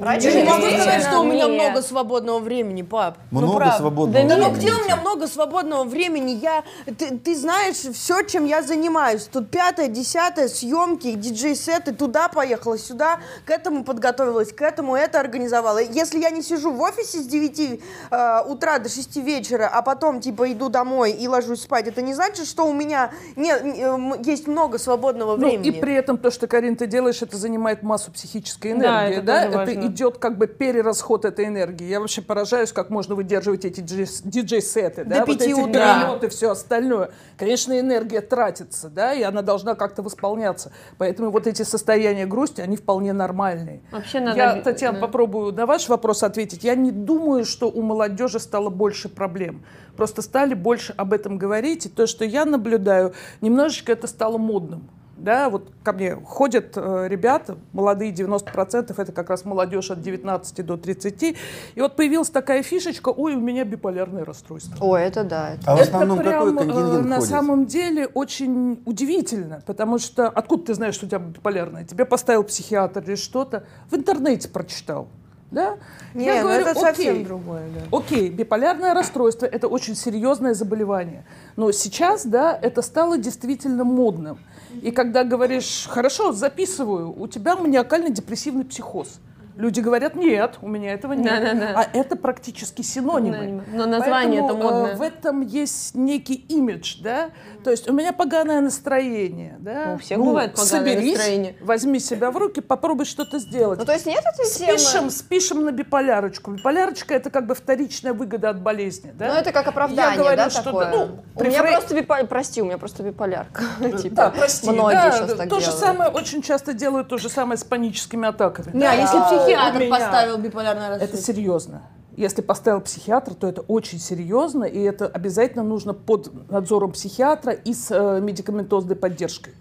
[0.00, 1.62] Раньше Я не могу сказать, что у меня Нет.
[1.62, 3.18] много свободного времени, пап.
[3.30, 3.76] Ну, Много правда.
[3.78, 4.58] свободного Да ну времени.
[4.60, 6.32] где у меня много свободного времени?
[6.32, 6.64] Я,
[6.98, 9.24] ты, ты знаешь все, чем я занимаюсь.
[9.32, 15.78] Тут пятое, десятое, съемки, диджей-сеты, туда поехала, сюда, к этому подготовилась, к этому это организовала.
[15.82, 17.80] Если я не сижу в офисе с 9
[18.10, 22.14] э, утра до 6 вечера, а потом типа иду домой и ложусь спать, это не
[22.14, 25.68] значит, что у меня не, не, э, есть много свободного Ну, времени.
[25.68, 28.78] и при этом то, что, Карин, ты делаешь, это занимает массу психической Да,
[29.08, 29.16] энергии.
[29.18, 29.85] это Да, это.
[29.86, 31.86] Идет как бы перерасход этой энергии.
[31.86, 35.04] Я вообще поражаюсь, как можно выдерживать эти диджей- диджей-сеты.
[35.04, 37.10] Да, вот эти перелеты, все остальное.
[37.36, 40.72] Конечно, энергия тратится, да, и она должна как-то восполняться.
[40.98, 43.80] Поэтому вот эти состояния грусти, они вполне нормальные.
[43.90, 44.36] Вообще надо...
[44.36, 45.06] Я, Татьяна, да.
[45.06, 46.64] попробую на ваш вопрос ответить.
[46.64, 49.64] Я не думаю, что у молодежи стало больше проблем.
[49.96, 51.86] Просто стали больше об этом говорить.
[51.86, 54.88] И то, что я наблюдаю, немножечко это стало модным.
[55.16, 60.64] Да, вот ко мне ходят э, ребята, молодые 90%, это как раз молодежь от 19
[60.66, 61.22] до 30.
[61.22, 61.36] И
[61.80, 64.76] вот появилась такая фишечка, ой, у меня биполярное расстройство.
[64.84, 65.54] Ой, это да.
[65.54, 67.30] это- А в основном это какой прям, э, контингент на ходит?
[67.30, 71.84] самом деле очень удивительно, потому что откуда ты знаешь, что у тебя биполярное?
[71.84, 73.64] Тебе поставил психиатр или что-то?
[73.90, 75.08] В интернете прочитал.
[75.50, 75.76] Да?
[76.12, 77.96] Не, Я ну говорю, это совсем окей, другое, да.
[77.96, 81.24] Окей, биполярное расстройство– это очень серьезное заболевание.
[81.54, 84.38] Но сейчас, да, это стало действительно модным.
[84.82, 89.20] И когда говоришь, хорошо, записываю, у тебя маниакально-депрессивный психоз.
[89.56, 91.26] Люди говорят, нет, у меня этого нет.
[91.26, 91.80] Да-да-да.
[91.80, 93.64] А это практически синонимы.
[93.72, 94.96] Но название это Поэтому, э, модное.
[94.96, 97.30] в этом есть некий имидж, да.
[97.64, 99.92] То есть у меня поганое настроение, да.
[99.94, 101.56] У всех бывает поганое соберись, настроение.
[101.60, 103.78] Возьми себя в руки, попробуй что-то сделать.
[103.78, 104.78] Ну, то есть нет этой темы?
[104.78, 106.50] Спишем, спишем на биполярочку.
[106.52, 109.28] Биполярочка это как бы вторичная выгода от болезни, да?
[109.28, 110.84] Ну, это как оправдание, Я говорю, да, что такое?
[110.84, 113.62] да, ну, у меня Фрей- просто биполярка, прости, у меня просто биполярка.
[114.02, 115.80] Типа, Да, прости, Многие да, сейчас так то же делают.
[115.80, 118.84] самое очень часто делают то же самое с паническими атаками.
[118.84, 121.32] А если у психиатр меня- поставил биполярное Это расстройство?
[121.34, 121.82] серьезно.
[122.16, 127.74] Если поставил психиатр, то это очень серьезно, и это обязательно нужно под надзором психиатра и
[127.74, 129.52] с э, медикаментозной поддержкой.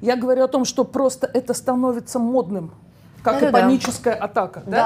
[0.00, 2.72] Я говорю о том, что просто это становится модным,
[3.22, 3.58] как Это и да.
[3.60, 4.62] паническая атака.
[4.66, 4.76] Да?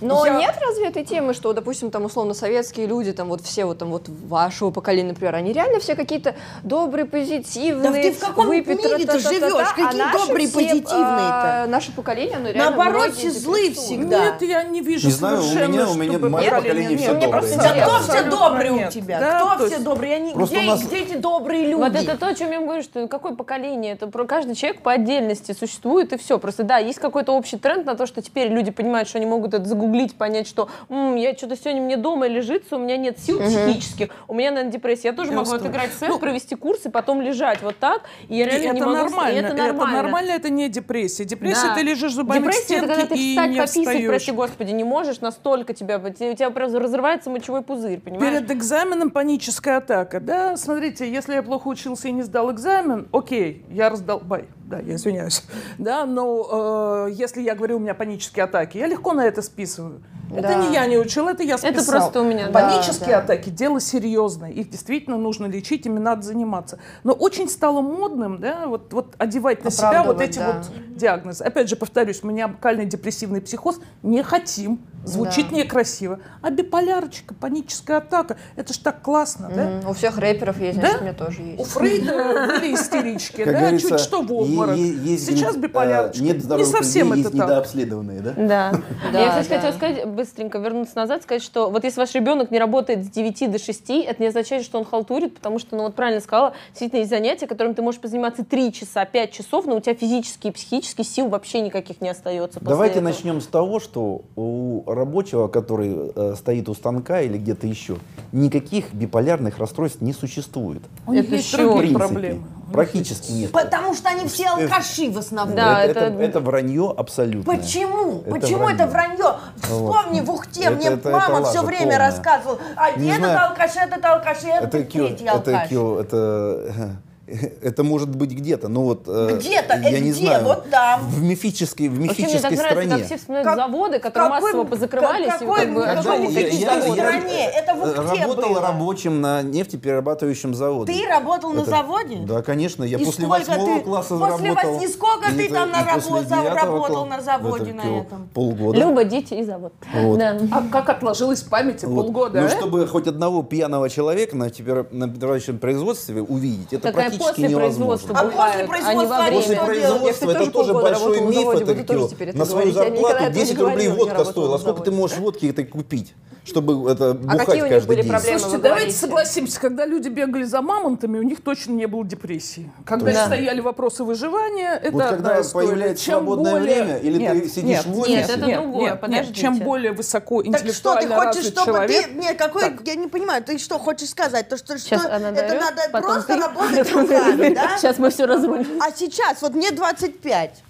[0.00, 0.06] Да.
[0.06, 3.64] Но Я- нет разве этой темы, что, допустим, там условно советские люди, там вот все
[3.64, 7.90] вот там вот вашего поколения, например, они реально все какие-то добрые, позитивные.
[7.90, 9.52] Да ты в каком выпить, мире ты живешь?
[9.54, 11.62] а Какие наши добрые, все, позитивные-то?
[11.64, 14.24] а, Наше поколение, оно реально Наоборот, все злые всегда.
[14.24, 17.56] Нет, я не вижу Не знаю, у меня- у меня мое поколение все добрые.
[17.56, 19.20] Да кто все добрые у тебя?
[19.20, 20.16] Да, кто то все добрые?
[20.16, 21.74] Они, Просто где, у нас- где эти добрые люди?
[21.74, 24.92] Вот это то, о чем я говорю, что какое поколение, это про каждый человек по
[24.92, 26.38] отдельности существует, и все.
[26.38, 29.54] Просто да, есть какой-то общий тренд на то, что теперь люди понимают, что они могут
[29.54, 33.40] это загуглить, понять, что «М, я что-то сегодня мне дома лежится, у меня нет сил
[33.40, 35.08] психических, у меня, наверное, депрессия.
[35.08, 35.56] Я тоже могу Ясно.
[35.68, 38.92] отыграть сет, провести курс и потом лежать вот так, и я реально это не могу...
[38.94, 39.82] нормально, И это нормально.
[39.82, 41.24] это нормально, это не депрессия.
[41.24, 41.74] Депрессия, Да.
[41.74, 44.06] ты лежишь зубами к Депрессия, это стенке когда ты и встать, не пописать, встаешь.
[44.08, 48.34] прости господи, не можешь, настолько тебя, у тебя просто разрывается мочевой пузырь, понимаешь?
[48.34, 50.56] Перед экзаменом паническая атака, да?
[50.56, 54.44] Смотрите, если я плохо учился и не сдал экзамен, окей, я раздолбай.
[54.66, 55.42] Да, я извиняюсь.
[55.78, 60.02] Да, но э, если я говорю, у меня панические атаки, я легко на это списываю.
[60.32, 60.54] Это Да.
[60.66, 61.84] не я не учил, это я списал.
[61.92, 63.18] просто у меня, да, Панические да.
[63.18, 64.50] атаки– дело серьезное.
[64.50, 66.78] Их действительно нужно лечить, ими надо заниматься.
[67.02, 70.52] Но очень стало модным, да, вот, вот одевать на себя вот эти да.
[70.62, 71.42] вот диагнозы.
[71.42, 74.78] Опять же, повторюсь, маниакальный депрессивный психоз не хотим.
[75.02, 75.56] Звучит Да.
[75.56, 76.20] некрасиво.
[76.42, 79.62] А биполярочка, паническая атака, это ж так классно, да?
[79.62, 80.88] М, У всех рэперов есть, Да?
[80.90, 81.70] значит, у меня тоже У есть.
[81.70, 82.12] Фрейда
[82.60, 84.76] были истерички, да, чуть что в обморок.
[84.76, 86.22] Сейчас э, биполярочка.
[86.22, 87.59] Нет не совсем это так.
[87.60, 88.32] Недообследованные, да?
[88.36, 88.72] Да.
[89.12, 89.56] Да, я, кстати, да.
[89.56, 93.50] хотела сказать, быстренько вернуться назад, сказать, что вот если ваш ребенок не работает с 9
[93.50, 97.00] до 6, это не означает, что он халтурит, потому что, ну вот правильно сказала, действительно
[97.00, 100.50] есть занятия, которым ты можешь позаниматься 3 часа, 5 часов, но у тебя физически и
[100.50, 102.60] психически сил вообще никаких не остается.
[102.60, 103.08] Давайте этого.
[103.08, 107.96] начнем с того, что у рабочего, который э, стоит у станка или где-то еще,
[108.32, 110.82] никаких биполярных расстройств не существует.
[111.06, 112.44] У них Это есть другие проблемы.
[112.72, 113.52] Практически нет.
[113.52, 115.56] Потому что они все алкаши в основном.
[115.56, 117.56] Да, это, это- это, это вранье абсолютно.
[117.56, 118.20] Почему?
[118.22, 118.74] Это Почему вранье.
[118.76, 119.34] это вранье?
[119.62, 121.98] Вспомни, в Ухте Это- мне это- это мама лажа все время полная.
[121.98, 122.58] рассказывала.
[122.76, 123.48] А Не этот знаю.
[123.50, 125.68] алкаш, этот алкаш, и этот Это третий это алкаш.
[125.68, 126.96] кё, это
[127.62, 129.74] это может быть где-то, но вот э, Где-то?
[129.78, 130.12] я Э, не где?
[130.26, 130.44] знаю.
[130.44, 131.00] Вот там.
[131.08, 132.96] В мифической, в Вообще мне так мифической нравится, стране.
[132.98, 135.26] как все вспоминают Как- заводы, которые какой- массово позакрывались.
[135.26, 136.82] и какой- как бы, какой- какие заводы?
[136.82, 137.00] заводы?
[137.00, 137.44] стране?
[137.54, 138.60] Это в э, где работал было?
[138.60, 140.92] рабочим на нефтеперерабатывающем заводе.
[140.92, 142.16] Ты работал на Это- заводе?
[142.26, 142.84] Да, конечно.
[142.84, 144.72] Я И после восьмого ты- класса после заработал.
[144.74, 148.00] восьми сколько И ты это- там и на после работе- работал на заводе Это на
[148.00, 148.28] этом?
[148.34, 148.78] Полгода.
[148.78, 149.72] Люба, дети и завод.
[149.94, 150.18] Вот.
[150.18, 150.36] Да.
[150.52, 152.06] А как отложилось в памяти Вот.
[152.06, 152.40] полгода?
[152.40, 152.50] Ну, а?
[152.50, 158.12] чтобы хоть одного пьяного человека на, тепер- на перерабатывающем производстве увидеть, это практически после производства
[158.12, 158.20] невозможно.
[158.20, 159.36] А после а производства они.
[159.36, 164.56] После производства это тоже большой миф, на свою зарплату этого не 10 рублей водка стоила.
[164.56, 168.02] А сколько ты можешь водки этой купить, чтобы это бухать А какие у них были
[168.02, 168.10] день?
[168.10, 168.38] проблемы?
[168.38, 172.70] Слушайте, давайте согласимся, когда люди бегали за мамонтами, у них точно не было депрессии.
[172.84, 173.26] Когда Да.
[173.26, 177.86] стояли вопросы выживания, это Вот когда появляется Чем свободное более- время, или ты сидишь нет,
[177.86, 178.16] в офисе?
[178.16, 179.40] Нет, это другое, нет, подождите.
[179.40, 182.14] Чем более высоко Так что ты интеллектуально хочешь, чтобы человек, ты...
[182.14, 182.62] Нет, какой...
[182.84, 184.48] Я не понимаю, ты что хочешь сказать?
[184.48, 186.40] То, что, Сейчас что она это дает, надо потом просто ты.
[186.40, 187.78] работать руками, да?
[187.78, 188.80] Сейчас мы все разрулим.
[188.82, 190.62] А сейчас, вот мне 25.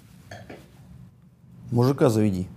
[1.71, 2.47] Мужика заведи.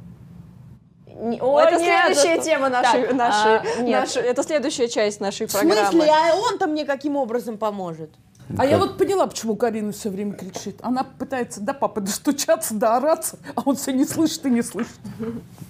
[1.16, 5.20] Не- О, это нет, следующая это- тема нашей, Так, нашей, а, нашей- это следующая часть
[5.20, 5.90] нашей В программы.
[5.90, 6.11] смысле?
[6.12, 8.11] А он-то мне каким образом поможет?
[8.59, 10.76] А я вот поняла, почему Карина все время кричит.
[10.83, 14.92] Она пытается до папы достучаться, доораться, а он все не слышит и не слышит.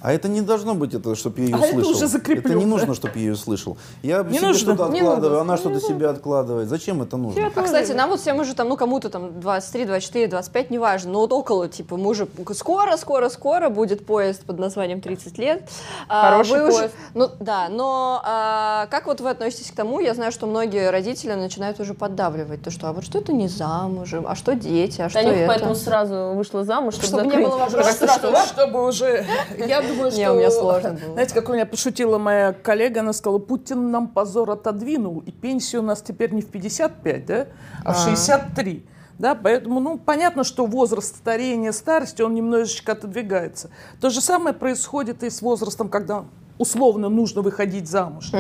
[0.02, 1.92] А это не должно быть, это, чтобы я ее А это слышал.
[1.92, 3.76] уже закреплено, Это не нужно, чтобы я ее слышал.
[4.02, 4.60] Я Не себе нужно?
[4.60, 6.68] что-то откладываю, она что-то себе откладывает.
[6.68, 7.46] Зачем это нужно?
[7.54, 11.20] А, кстати, нам вот всем уже там, ну, кому-то там 23, 24, 25, неважно, но
[11.20, 15.68] вот около, типа, мы уже скоро, скоро, скоро будет поезд под названием 30 лет.
[16.08, 16.94] А, Хороший вы уже- поезд.
[17.14, 21.32] ну, да, но а, как вот вы относитесь к тому, я знаю, что многие родители
[21.34, 25.10] начинают уже поддавливать, то, что, а вот что это не замужем, а что дети, а
[25.10, 25.46] что Таня это?
[25.46, 29.26] поэтому сразу вышла замуж, чтобы, Чтобы не было вопросов, что, чтобы уже...
[29.58, 30.18] Я думаю, что...
[30.18, 31.12] Не, у меня сложно было.
[31.12, 35.78] Знаете, как у меня пошутила моя коллега, она сказала, Путин нам позор отодвинул, и пенсия
[35.78, 37.46] у нас теперь не в 55, да,
[37.84, 38.86] а в 63.
[39.18, 43.70] Да, поэтому, ну, понятно, что возраст старения, старости, он немножечко отодвигается.
[44.00, 46.24] То же самое происходит и с возрастом, когда
[46.58, 48.30] условно нужно выходить замуж.
[48.30, 48.38] да.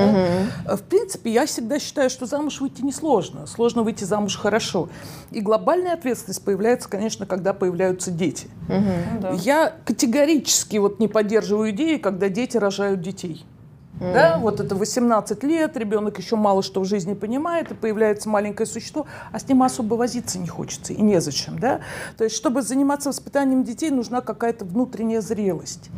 [0.66, 3.46] Э, В принципе, я всегда считаю, что замуж выйти несложно.
[3.46, 4.88] Сложно выйти замуж хорошо.
[5.30, 8.48] И глобальная ответственность появляется, конечно, когда появляются дети.
[9.42, 13.44] Я категорически вот не поддерживаю идеи, когда дети рожают детей.
[14.00, 18.66] Да, вот это 18 лет, ребенок еще мало что в жизни понимает, и появляется маленькое
[18.66, 21.80] существо, а с ним особо возиться не хочется и незачем, да.
[22.16, 25.90] То есть, чтобы заниматься воспитанием детей, нужна какая-то внутренняя зрелость.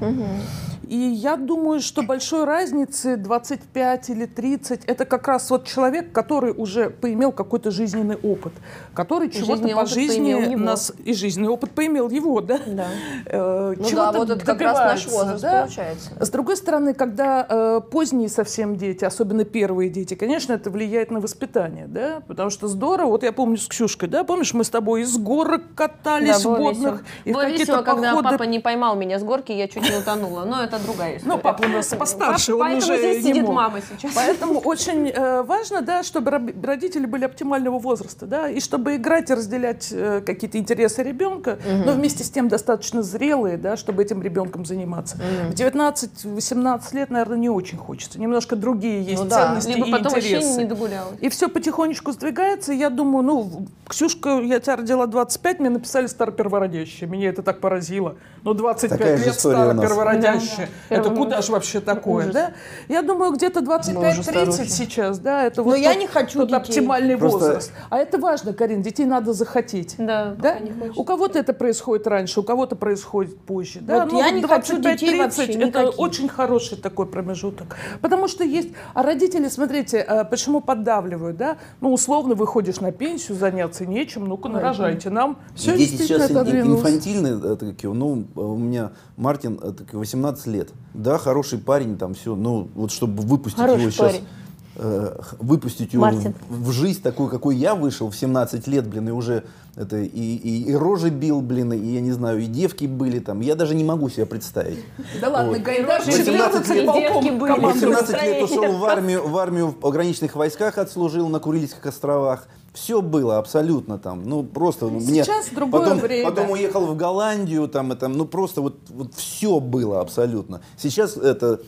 [0.86, 6.52] И я думаю, что большой разницы 25 или 30 это как раз вот человек, который
[6.52, 8.52] уже поимел какой-то жизненный опыт,
[8.94, 12.58] который чего-то по жизни нас и жизненный опыт поимел его, да?
[12.66, 12.86] Да.
[13.26, 15.62] Э, Ну да, вот это как раз наш возраст да?
[15.62, 16.10] получается.
[16.20, 21.20] С другой стороны, когда э, поздние совсем дети, особенно первые дети, конечно, это влияет на
[21.20, 25.02] воспитание, да, потому что здорово, вот я помню с Ксюшкой, да, помнишь, мы с тобой
[25.02, 29.22] из горок катались Да, водных, и Было весело, когда походы папа не поймал меня с
[29.22, 30.44] горки, я чуть не утонула.
[30.44, 31.34] Но это другая история.
[31.34, 33.54] Ну, папа у нас постарше, он уже здесь не сидит мог.
[33.54, 34.12] мама сейчас.
[34.14, 36.30] Поэтому очень э, важно, да, чтобы
[36.62, 41.92] родители были оптимального возраста, да, и чтобы играть и разделять э, какие-то интересы ребенка, но
[41.92, 45.16] вместе с тем достаточно зрелые, да, чтобы этим ребенком заниматься.
[45.50, 48.20] В 19-18 лет, наверное, не очень хочется.
[48.20, 49.46] Немножко другие есть Ну да.
[49.46, 50.58] ценности Либо и потом интересы.
[50.58, 51.18] не догулялась.
[51.20, 52.72] И все потихонечку сдвигается.
[52.72, 57.08] И я думаю, ну, Ксюшка, я тебя родила 25, мне написали старопервородящая.
[57.08, 58.16] Меня это так поразило.
[58.42, 60.66] Ну, 25 Такая лет старопервородящая.
[60.66, 60.96] Да, да.
[60.96, 62.34] Это куда же вообще такое, Ужас.
[62.34, 62.52] да?
[62.88, 64.68] Я думаю, где-то Мы уже 25-30 старухи.
[64.70, 66.56] сейчас, да, это Но вот я тот- не хочу тот детей.
[66.58, 67.72] оптимальный Просто- возраст.
[67.90, 69.94] А это важно, Карин, детей надо захотеть.
[69.98, 70.56] Да, Да?
[70.96, 73.80] У кого-то это происходит раньше, у кого-то происходит позже.
[73.80, 74.04] Да?
[74.06, 75.98] Вот я не хочу детей 25-30 вообще это никаких.
[75.98, 77.65] очень хороший такой промежуток.
[78.00, 78.70] Потому что есть...
[78.94, 81.56] А родители, смотрите, э, почему поддавливают, да?
[81.80, 85.38] Ну, условно, выходишь на пенсию, заняться нечем, ну-ка, нарожайте нам.
[85.54, 90.70] Все дети сейчас инфантильные, э, такие, ну, э, у меня Мартин э, такой 18 лет.
[90.94, 95.12] Да, хороший парень, там все, ну, вот чтобы выпустить Хороший его сейчас, парень.
[95.38, 96.34] выпустить его Мартин.
[96.48, 99.44] в, в жизнь такую, какой я вышел в 17 лет, блин, и уже
[99.76, 103.40] это и, и, и рожи бил, блин, и я не знаю, и девки были там,
[103.40, 104.78] я даже не могу себе представить.
[105.20, 105.58] Да ладно.
[105.58, 107.52] Гайдар 18 14 лет девки были.
[107.52, 107.84] командует.
[107.84, 112.48] 18 лет ушел в армию, в армию в пограничных войсках отслужил на Курильских островах.
[112.72, 116.30] Все было абсолютно там, ну просто ну, мне Сейчас другое потом, время.
[116.30, 120.62] потом уехал в Голландию, там это, ну просто вот, вот все было абсолютно.
[120.78, 121.60] Сейчас это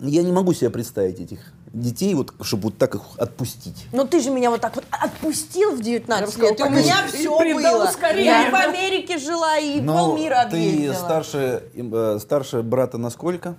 [0.00, 3.86] я не могу себе представить этих детей, вот чтобы вот так их отпустить.
[3.92, 6.96] Но ты же меня вот так вот отпустил в 19 Я лет, и у меня
[6.96, 7.86] «Так, и все было.
[7.92, 8.24] скорее».
[8.24, 10.94] Я и в Америке жила, и Но полмира ты объездила.
[10.94, 13.56] старше, э, старше брата на сколько?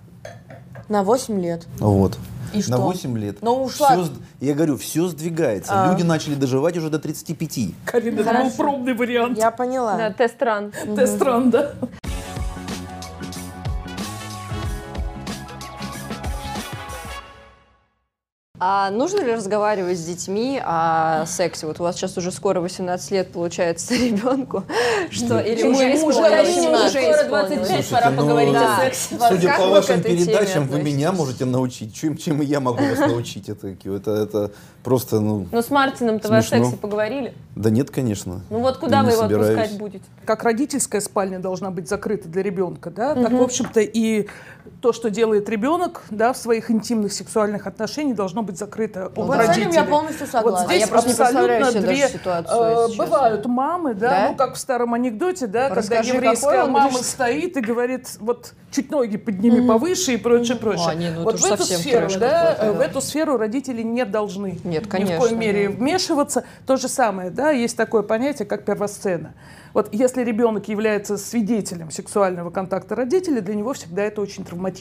[0.89, 1.67] На 8 лет.
[1.79, 2.17] Вот.
[2.53, 2.71] И что?
[2.71, 3.37] На 8 лет.
[3.41, 5.87] Но ушла- Всё сд- Я говорю, все сдвигается.
[5.89, 7.73] Люди начали доживать уже до 35.
[7.85, 9.37] Карина, это был пробный вариант.
[9.37, 9.97] Я поняла.
[9.97, 10.71] Да, тест-ран.
[10.95, 11.73] Тест-ран, да?
[18.57, 21.67] А нужно ли разговаривать с детьми о сексе?
[21.67, 24.63] Вот у вас сейчас уже скоро 18 лет получается ребенку,
[25.09, 26.55] что или уже исполнилось?
[26.55, 26.95] 18?
[26.95, 27.67] Уже Скоро исполнилось.
[27.67, 29.19] 25, Слушайте, пора ну, поговорить о сексе.
[29.29, 31.93] Судя по вашим передачам, вы меня можете научить.
[31.93, 33.49] Чем, чем и я могу вас научить?
[33.49, 34.51] Это, это, это
[34.83, 35.47] просто, ну...
[35.51, 37.33] Ну, с Мартином-то вы о сексе поговорили?
[37.55, 38.41] Да нет, конечно.
[38.49, 40.03] Ну вот куда вы его отпускать будете?
[40.25, 44.27] как родительская спальня должна быть закрыта для ребенка, да, так, в общем-то, и
[44.85, 49.17] то, что делает ребенок, да, в своих интимных сексуальных отношениях, должно быть закрыто от с
[49.17, 49.73] этим родителей.
[49.73, 50.59] я полностью согласна.
[50.59, 54.27] Вот здесь я просто не абсолютно даже две, ситуацию, э, бывают мамы, да, Да?
[54.29, 57.03] ну как в старом анекдоте, да, когда Расскажи, какой еврейская мама что?
[57.03, 60.85] стоит и говорит, вот чуть ноги подними повыше и прочее, прочее.
[60.87, 62.73] А, не, ну вот в эту сферу, да, э, да.
[62.73, 65.77] в эту сферу родители не должны Нет, ни в конечно, коей мере да.
[65.77, 66.43] вмешиваться.
[66.67, 69.33] То же самое, да, есть такое понятие, как первосцена.
[69.75, 74.74] Вот если ребенок является свидетелем сексуального контакта родителей, для него всегда это очень травматично.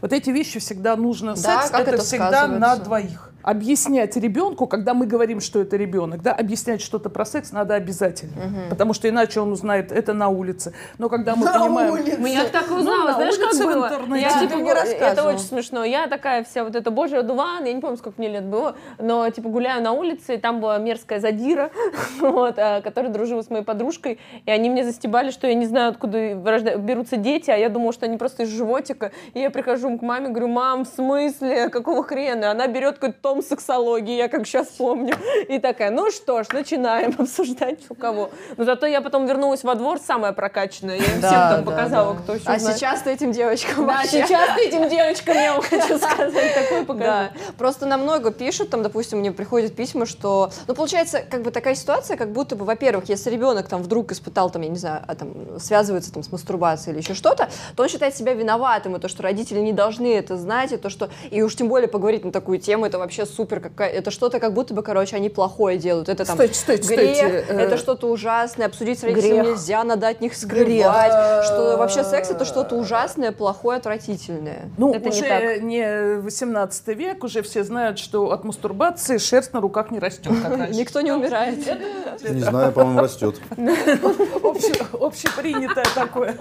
[0.00, 1.34] Вот эти вещи всегда нужно.
[1.34, 3.30] Да, Секс это, это всегда на двоих.
[3.48, 8.68] Объяснять ребенку, когда мы говорим, что это ребенок, да, объяснять что-то про секс надо обязательно,
[8.68, 10.74] потому что иначе он узнает это на улице.
[10.98, 14.16] Но когда мы понимаем, Ну, я так и узнала, на знаешь, как улице, было?
[14.16, 15.82] Я, типа, мне это очень смешно.
[15.82, 19.26] Я такая вся вот эта божья дуван, я не помню, сколько мне лет было, но,
[19.30, 21.70] типа, гуляю на улице, и там была мерзкая задира,
[22.20, 25.92] вот, а, которая дружила с моей подружкой, и они мне застебали, что я не знаю,
[25.92, 30.02] откуда берутся дети, а я думала, что они просто из животика, и я прихожу к
[30.02, 32.50] маме, говорю, мам, в смысле, какого хрена?
[32.50, 35.14] Она берет какой-то том сексологии, я как сейчас помню,
[35.48, 38.30] и такая, ну что ж, начинаем обсуждать, у кого.
[38.56, 41.70] Но зато я потом вернулась во двор самая прокачанная, я им всем Да, там да,
[41.70, 42.20] показала, да.
[42.22, 42.76] кто еще А знает.
[42.78, 46.84] сейчас ты этим девочкам Да, вообще- сейчас ты этим девочкам, я вам хочу сказать, такое
[46.84, 47.04] покажу.
[47.04, 51.50] Да, просто нам много пишут, там, допустим, мне приходят письма, что, ну, получается, как бы
[51.50, 55.02] такая ситуация, как будто бы, во-первых, если ребенок там вдруг испытал, там, я не знаю,
[55.06, 59.00] а, там, связывается там с мастурбацией или еще что-то, то он считает себя виноватым, и
[59.00, 62.24] то, что родители не должны это знать, и то, что, и уж тем более поговорить
[62.24, 65.78] на такую тему, это вообще супер, какая, это что-то, как будто бы, короче, они плохое
[65.78, 69.46] делают, это там Стойте, стойте, грех, стойте, э, это что-то ужасное, обсудить с родителями Грех.
[69.46, 74.68] нельзя, надо от них скрывать, что вообще секс это что-то ужасное, плохое, отвратительное.
[74.76, 75.62] Ну, Это не уже так.
[75.62, 80.32] не, 18 век, уже все знают, что от мастурбации шерсть на руках не растет.
[80.70, 81.58] Никто не умирает.
[82.28, 83.36] Не знаю, по-моему, растет.
[83.56, 86.36] Обще- Общепринятое такое.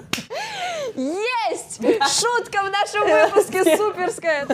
[0.95, 1.79] Есть!
[1.79, 4.47] Шутка в нашем выпуске суперская.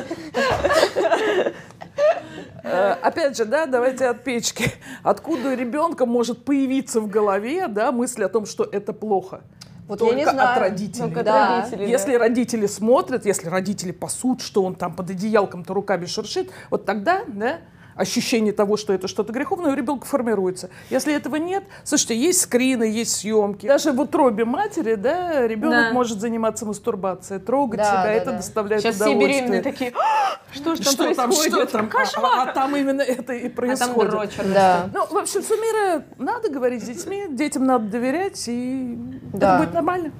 [2.74, 4.71] Э, Опять же, да, давайте от печки.
[5.03, 9.41] Откуда у ребенка может появиться в голове, да, мысль о том, что это плохо?
[9.88, 10.51] Вот Только я не знаю.
[10.53, 11.01] от родителей.
[11.01, 11.67] Только от Да.
[11.69, 11.84] да.
[11.84, 17.24] Если родители смотрят, если родители пасут, что он там под одеялком-то руками шуршит, вот тогда,
[17.28, 17.57] да,
[17.95, 20.69] ощущение того, что это что-то греховное, у ребенка формируется.
[20.89, 23.67] Если этого нет, слушайте, есть скрины, есть съемки.
[23.67, 25.93] Даже в утробе матери, да, ребенок Да.
[25.93, 28.37] может заниматься мастурбацией, трогать Да, себя, да, это да.
[28.37, 29.39] доставляет Сейчас все удовольствие.
[29.41, 31.69] беременные такие, «А, что же там что там, происходит?
[31.69, 31.89] что там?
[31.93, 34.11] А- А, а там именно это и А там происходит.
[34.11, 34.45] дрочер.
[34.53, 34.89] Да.
[34.93, 38.97] Ну, в общем, суммируя, надо говорить с детьми, детям надо доверять, и
[39.33, 39.55] Да.
[39.55, 40.11] это будет нормально.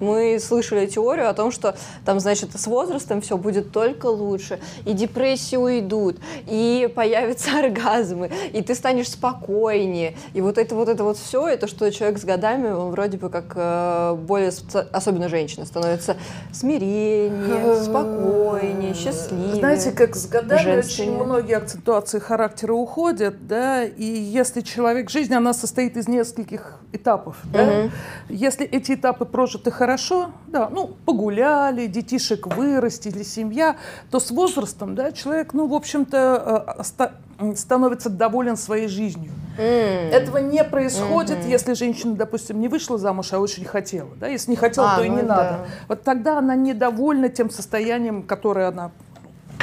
[0.00, 1.74] Мы слышали теорию о том, что
[2.04, 8.62] там, значит, с возрастом все будет только лучше, и депрессии уйдут, и появятся оргазмы, и
[8.62, 10.14] ты станешь спокойнее.
[10.34, 13.30] И вот это вот это вот все, это что человек с годами, он вроде бы
[13.30, 14.52] как э, более,
[14.92, 16.16] особенно женщина, становится
[16.52, 19.56] смиреннее, спокойнее, счастливее.
[19.56, 21.12] Знаете, как с годами женственнее.
[21.16, 27.36] очень многие акцентуации характера уходят, да, и если человек, жизнь, она состоит из нескольких этапов,
[27.44, 27.90] да.
[28.28, 29.87] Если эти этапы прожиты хорошо,
[30.48, 33.76] да, ну, погуляли, детишек вырастили, семья,
[34.10, 37.12] то с возрастом, да, человек, ну, в общем-то, э, оста-
[37.54, 39.30] становится доволен своей жизнью.
[39.56, 44.10] Этого не происходит, если женщина, допустим, не вышла замуж, а очень хотела.
[44.20, 44.28] Да?
[44.28, 45.28] Если не хотела, А, то и ну не да.
[45.36, 45.58] надо.
[45.88, 48.90] Вот тогда она недовольна тем состоянием, которое она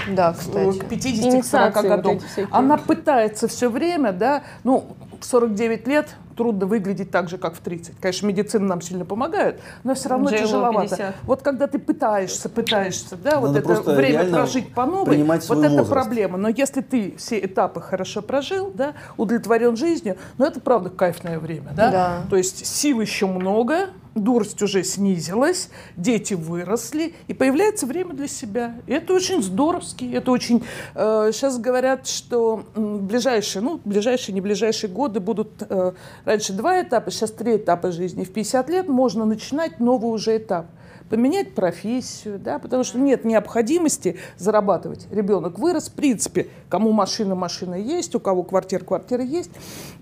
[0.09, 0.79] Да, к кстати.
[0.79, 2.11] 50-40 Инициации вот годам.
[2.17, 2.47] эти всякие.
[2.51, 4.85] Она пытается все время, да, ну,
[5.19, 7.97] в 49 лет трудно выглядеть так же, как в 30.
[7.99, 10.95] Конечно, медицина нам сильно помогает, но все равно J.Lo тяжеловато.
[10.95, 11.15] 50.
[11.23, 15.39] Вот когда ты пытаешься, пытаешься, да, вот Надо это просто время прожить по новой, вот
[15.39, 15.89] это возраст.
[15.89, 16.37] проблема.
[16.37, 21.71] Но если ты все этапы хорошо прожил, да, удовлетворен жизнью, ну, это правда кайфное время,
[21.75, 21.91] да?
[21.91, 22.21] Да.
[22.29, 28.75] То есть сил еще много, дурость уже снизилась, дети выросли, и появляется время для себя.
[28.87, 30.63] И это очень здоровски, это очень...
[30.95, 35.91] э, сейчас говорят, что ближайшие, ну, ближайшие, не ближайшие годы будут э,
[36.23, 38.23] раньше два этапа, сейчас три этапа жизни.
[38.23, 40.67] В 50 лет можно начинать новый уже этап
[41.09, 45.07] поменять профессию, да, потому что нет необходимости зарабатывать.
[45.11, 49.51] Ребенок вырос, в принципе, кому машина, машина есть, у кого квартира, квартира есть,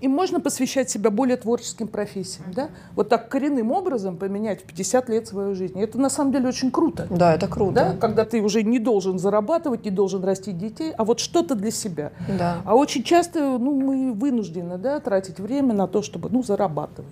[0.00, 2.70] и можно посвящать себя более творческим профессиям, да.
[2.94, 5.78] Вот так коренным образом поменять в 50 лет свою жизнь.
[5.80, 7.06] Это на самом деле очень круто.
[7.10, 7.74] Да, это круто.
[7.74, 11.70] Да, когда ты уже не должен зарабатывать, не должен растить детей, а вот что-то для
[11.70, 12.12] себя.
[12.38, 12.62] Да.
[12.64, 17.10] А очень часто ну, мы вынуждены да, тратить время на то, чтобы ну, зарабатывать.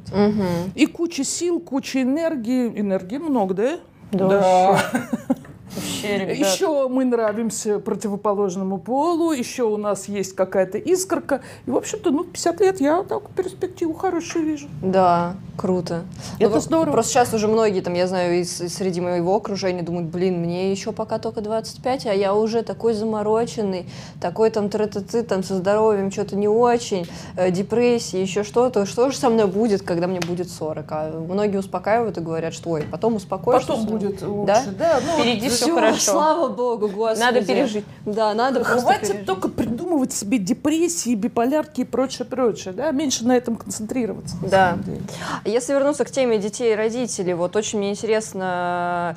[0.75, 2.69] И куча сил, куча энергии.
[2.81, 3.79] Энергии много, да?
[4.13, 4.79] Да,
[5.75, 6.37] Вообще, ребят.
[6.37, 11.41] Еще мы нравимся противоположному полу, еще у нас есть какая-то искорка.
[11.67, 14.69] И, в общем-то, ну, 50 лет я так перспективу хорошую вижу.
[14.83, 16.05] Да, круто.
[16.39, 16.93] Это Ну, здорово.
[16.93, 20.71] Просто сейчас уже многие, там, я знаю, из, из среди моего окружения думают, блин, мне
[20.71, 23.87] еще пока только 25, а я уже такой замороченный,
[24.21, 27.07] такой там тра-та-ты, там со здоровьем что-то не очень,
[27.37, 28.87] э, депрессия, еще что-то.
[28.87, 30.87] Что же со мной будет, когда мне будет 40?
[30.91, 33.69] А многие успокаивают и говорят, что ой, потом успокоишься.
[33.69, 33.91] Потом всё».
[33.91, 34.47] будет лучше.
[34.47, 34.63] Да?
[34.79, 35.01] Да?
[35.07, 36.13] Ну, Впереди все Всё, хорошо.
[36.13, 37.21] слава богу, господи.
[37.21, 37.85] Надо пережить.
[38.07, 39.27] Да, надо Хватит пережить.
[39.27, 42.75] только придумывать себе депрессии, биполярки и прочее, прочее.
[42.75, 42.91] Да?
[42.91, 44.37] Меньше на этом концентрироваться.
[44.43, 44.71] на Да.
[44.71, 45.03] самом деле.
[45.45, 49.17] Если вернуться к теме детей и родителей, вот очень мне интересно.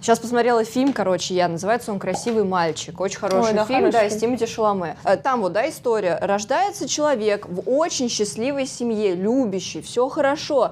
[0.00, 3.00] Сейчас посмотрела фильм, короче, я, называется он «Красивый мальчик».
[3.00, 4.18] Очень хороший Ой, да, фильм, хороший да, фильм.
[4.18, 4.96] с Тимоти Шаломе.
[5.02, 6.16] Э, Там вот, да, история.
[6.22, 10.70] Рождается человек в очень счастливой семье, любящий, все хорошо.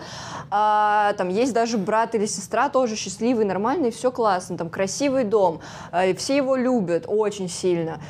[0.49, 4.57] А, там есть даже брат или сестра тоже счастливый, нормальный, все классно.
[4.57, 5.61] Там красивый дом,
[6.07, 8.01] и все его любят очень сильно.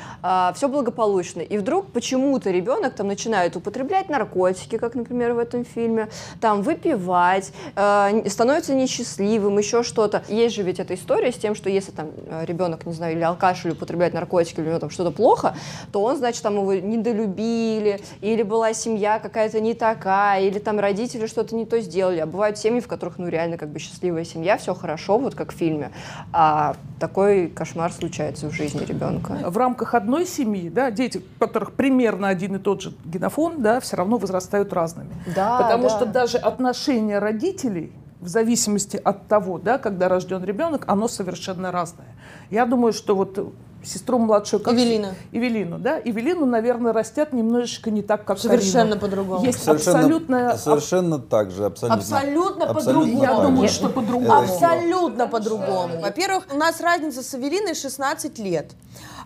[0.53, 1.41] все благополучно.
[1.41, 6.09] И вдруг почему-то ребенок там начинает употреблять наркотики, как, например, в этом фильме,
[6.39, 10.21] там выпивать, э, становится несчастливым, еще что-то.
[10.27, 13.21] Есть же ведь эта история с тем, что если там э, ребенок, не знаю, или
[13.21, 15.55] алкаш, или употребляет наркотики, или у него там что-то плохо,
[15.91, 21.27] то он, значит, там его недолюбили, или была семья какая-то не такая, или там родители
[21.27, 22.19] что-то не то сделали.
[22.19, 25.53] А бывают семьи, в которых, ну, реально как бы счастливая семья, все хорошо, вот как
[25.53, 25.91] в фильме.
[26.33, 29.37] А такой кошмар случается в жизни ребенка.
[29.45, 33.79] В рамках одной семьи, да, дети, у которых примерно один и тот же генофон, да,
[33.79, 35.09] все равно возрастают разными.
[35.35, 35.89] Да, Потому да.
[35.89, 42.15] что даже отношение родителей в зависимости от того, да, когда рожден ребенок, оно совершенно разное.
[42.49, 43.53] Я думаю, что вот
[43.87, 44.61] сестру младшую...
[44.61, 45.15] Как Эвелина.
[45.31, 45.99] Эвелину, да?
[46.03, 48.99] Эвелину, наверное, растят немножечко не так, как Совершенно Карину.
[48.99, 49.45] по-другому.
[49.45, 50.57] Есть Совершенно, абсолютная...
[50.57, 51.97] совершенно так же, абсолютно.
[51.97, 53.23] Абсолютно Абсолютно по-другому.
[53.23, 54.33] Я думаю, что по-другому.
[54.33, 56.01] Абсолютно по-другому.
[56.01, 58.71] Во-первых, у нас разница с Эвелиной 16 лет.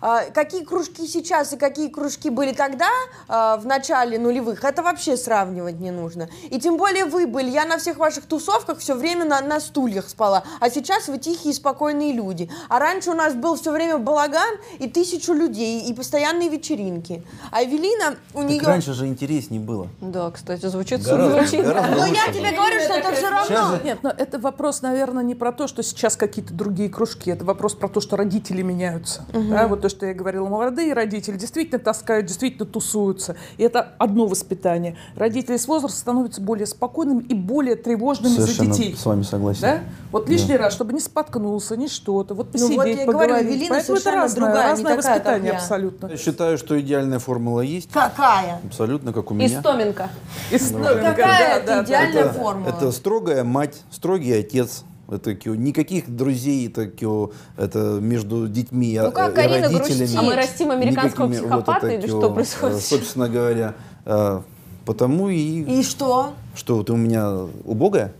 [0.04, 2.88] А, Какие кружки сейчас и какие кружки были тогда,
[3.28, 6.28] а, в начале нулевых, это вообще сравнивать не нужно.
[6.50, 7.50] И тем более вы были.
[7.50, 10.42] Я на всех ваших тусовках все время на, на стульях спала.
[10.58, 12.50] А сейчас вы тихие и спокойные люди.
[12.68, 17.22] А раньше у нас был все время балаган и тысячу людей, и постоянные вечеринки.
[17.50, 18.62] А Эвелина, у Так нее...
[18.62, 19.88] раньше же интереснее было.
[20.00, 21.64] Да, кстати, звучит Гораздо, супер.
[21.64, 23.78] гораздо Но я тебе говорю, что это все равно.
[23.84, 27.30] Нет, но это вопрос, наверное, не про то, что сейчас какие-то другие кружки.
[27.30, 29.24] Это вопрос про то, что родители меняются.
[29.32, 33.36] Да, вот то, что я говорила, молодые родители действительно таскают, действительно тусуются.
[33.56, 34.96] И это одно воспитание.
[35.16, 38.96] Родители с возраста становятся более спокойными и более тревожными Совершенно за детей.
[38.96, 39.60] с вами согласен.
[39.62, 39.80] Да?
[40.10, 42.34] Вот лишний раз, чтобы не споткнулся, ни что-то.
[42.34, 43.46] Вот Ну посидеть, вот я говорю, поговорить.
[43.48, 44.10] Эвелина Поэтому это
[44.46, 45.58] совершенно разное, другая, не такая, как воспитание я.
[45.58, 46.06] абсолютно.
[46.08, 47.90] Я считаю, что идеальная формула есть.
[47.92, 48.60] Какая?
[48.64, 49.46] Абсолютно, как у меня.
[49.46, 50.08] Истоминка.
[50.50, 52.68] История, Какая да, да, это идеальная это, формула?
[52.68, 54.84] это строгая мать, строгий отец.
[55.10, 59.98] Это никаких друзей, это, кё, это между детьми Ну, как и Карина родителями.
[59.98, 60.18] грустит.
[60.18, 62.76] А мы растим американского Никакими, психопата это или что происходит?
[62.78, 63.74] э, Собственно говоря,
[64.06, 64.40] э,
[64.86, 66.32] потому и, И что?
[66.54, 67.30] что ты у меня
[67.64, 68.12] убогая,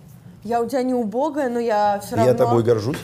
[0.44, 2.30] Я у тебя не убогая, но я все равно...
[2.30, 2.98] я тобой горжусь.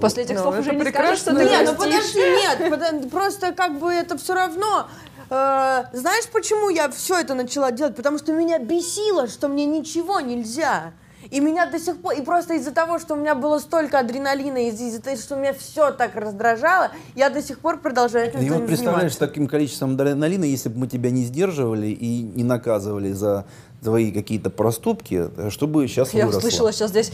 [0.00, 1.16] После этих Ну, слов уже не прекрасно.
[1.16, 4.86] скажешь, что ты Нет, ну подожди, нет, подо- просто как бы это все равно.
[5.30, 7.96] Э, знаешь, почему я все это начала делать?
[7.96, 10.92] Потому что меня бесило, что мне ничего нельзя.
[11.30, 14.68] И меня до сих пор, и просто из-за того, что у меня было столько адреналина,
[14.68, 18.48] из- из-за того, что меня все так раздражало, я до сих пор продолжаю этим И
[18.48, 19.16] вот представляешь, заниматься.
[19.16, 23.44] с таким количеством адреналина, если бы мы тебя не сдерживали и не наказывали за
[23.82, 26.38] твои какие-то проступки, что бы сейчас Я выросло?
[26.38, 27.12] услышала сейчас здесь.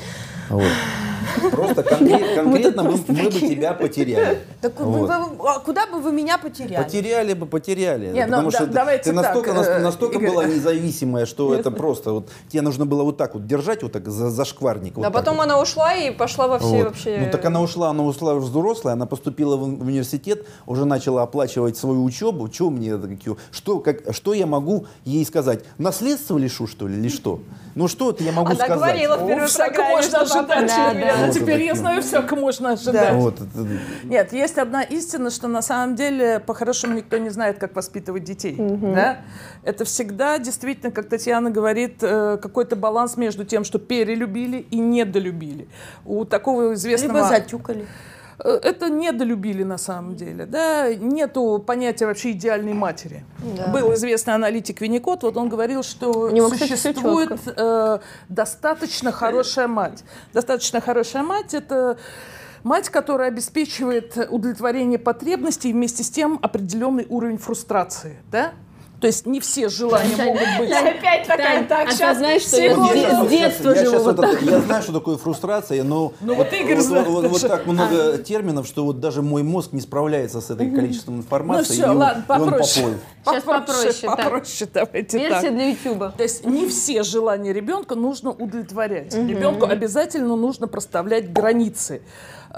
[0.50, 0.64] Вот.
[1.50, 4.38] Просто конкрет- конкретно мы, бы тебя потеряли.
[4.62, 6.82] А куда бы вы меня потеряли?
[6.82, 8.12] Потеряли бы, потеряли.
[8.26, 8.66] Ну, потому что
[9.04, 13.46] ты настолько, э, была независимая, что это просто вот тебе нужно было вот так вот
[13.46, 14.94] держать вот так за, шкварник.
[14.98, 17.22] А потом она ушла и пошла во все вообще...
[17.24, 21.22] Ну так она ушла, она ушла взрослая, она поступила в ун- в университет, уже начала
[21.22, 22.48] оплачивать свою учебу.
[22.70, 22.96] Мне
[23.50, 25.64] что, как, что я могу ей сказать?
[25.78, 27.40] Наследство лишу, что ли, или что?
[27.76, 28.78] Ну что это я могу Она сказать?
[28.78, 30.66] говорила в первой всяко программе, можно ожидать.
[30.66, 31.26] Да, да.
[31.26, 33.14] Вот Теперь я знаю, всяко можно ожидать.
[33.14, 33.68] Вот, это-
[34.04, 38.56] Нет, есть одна истина, что на самом деле по-хорошему никто не знает, как воспитывать детей.
[38.58, 39.18] Да?
[39.62, 45.68] Это всегда действительно, как Татьяна говорит, э, какой-то баланс между тем, что перелюбили и недолюбили.
[46.06, 47.18] У такого известного...
[47.18, 47.86] Либо затюкали.
[48.38, 50.46] Э, Это недолюбили на самом деле.
[50.46, 50.94] Да?
[50.94, 53.24] Нету понятия вообще идеальной матери.
[53.56, 53.68] Да.
[53.68, 60.04] Был известный аналитик Винникот, вот он говорил, что существует э, достаточно хорошая мать.
[60.32, 61.98] Достаточно хорошая мать– это
[62.62, 68.16] мать, которая обеспечивает удовлетворение потребностей и вместе с тем определенный уровень фрустрации.
[68.30, 68.52] Да?
[69.00, 70.70] То есть не все желания могут быть.
[70.70, 74.42] Опять такая, так, а сейчас знаешь, что я я с детства я живу вот так.
[74.42, 76.50] Я знаю, что такое фрустрация, но Ну вот
[77.42, 81.74] так много терминов, что вот даже мой мозг не справляется с этой количеством Ну информации.
[81.74, 82.24] все, и он- ладно,
[83.26, 83.84] он попроще.
[83.84, 84.16] попроще, так.
[84.24, 85.54] Попроще, давайте Версия так.
[85.54, 86.14] для Ютуба.
[86.16, 89.14] То есть не все желания ребенка нужно удовлетворять.
[89.14, 92.02] Ребенку обязательно нужно проставлять границы.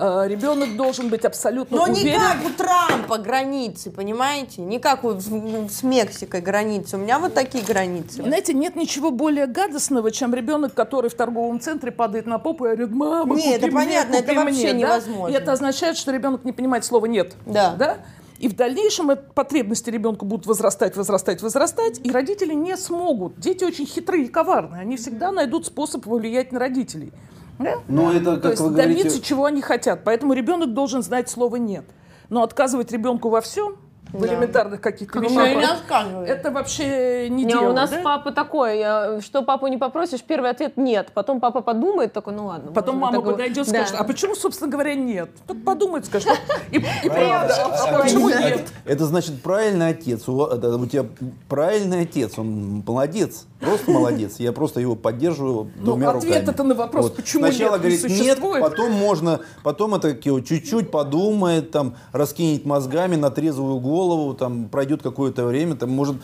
[0.01, 2.21] Э, Ребенок должен быть абсолютно Но не уверен.
[2.21, 4.61] как у Трампа границы, понимаете?
[4.61, 6.97] Не как у- с, с Мексикой границы.
[6.97, 8.23] У меня вот такие границы.
[8.23, 12.69] Знаете, нет ничего более гадостного, чем ребенок, который в торговом центре падает на попу и
[12.69, 14.79] говорит, мама, Не, купи это мне, понятно, это вообще мне», да?
[14.99, 15.35] невозможно.
[15.35, 17.35] И это означает, что ребенок не понимает слова «нет».
[17.47, 17.97] Да.
[18.39, 23.39] И в дальнейшем это- потребности ребенка будут возрастать, возрастать, возрастать, и родители не смогут.
[23.39, 24.83] Дети очень хитрые и коварные.
[24.83, 27.13] Они всегда найдут способ повлиять на родителей.
[27.59, 27.79] Да?
[27.89, 30.05] Но это, То как есть вы добиться, говорите, чего они хотят.
[30.05, 31.85] Поэтому ребенок должен знать слово «нет».
[32.29, 33.77] Но отказывать ребенку во всем,
[34.13, 35.83] в элементарных каких-то вещах,
[36.27, 37.71] это вообще не, Не, дело.
[37.71, 38.01] у нас да?
[38.03, 41.11] папа такой, э, что папу не попросишь, первый ответ нет.
[41.15, 42.73] Потом папа подумает, такой, ну ладно.
[42.73, 43.85] Потом мама подойдет и Да.
[43.87, 45.31] скажет, а почему, собственно говоря, нет?
[45.47, 46.29] Так подумает, скажет,
[46.71, 48.69] и, и правда, а почему нет?
[48.85, 50.29] Это значит правильный отец.
[50.29, 51.07] У, это у тебя
[51.49, 52.39] правильный отец.
[52.39, 53.47] Он молодец.
[53.61, 54.37] Просто молодец.
[54.39, 56.51] Я просто его поддерживаю Ну, двумя ответ руками.
[56.55, 58.63] это на вопрос, почему Сначала нет, не говорит нет, существует.
[58.63, 63.98] потом можно, потом это чуть-чуть подумает, там, раскинет мозгами на трезвую голову,
[64.35, 66.17] там, пройдет какое-то время, там, может,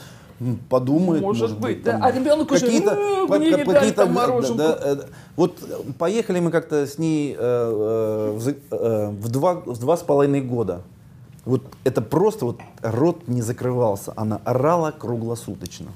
[0.68, 1.22] подумает.
[1.22, 1.92] Может быть, да.
[1.92, 4.58] там, А ребенок уже, какие-то- «Э, по- мне какие-то, там да, мороженку».
[4.58, 4.96] да, э,
[5.36, 5.58] Вот
[5.98, 10.82] поехали мы как-то с ней э, э, э, в два, в два с половиной года.
[11.44, 14.12] Вот это просто вот рот не закрывался.
[14.16, 15.86] Она орала круглосуточно.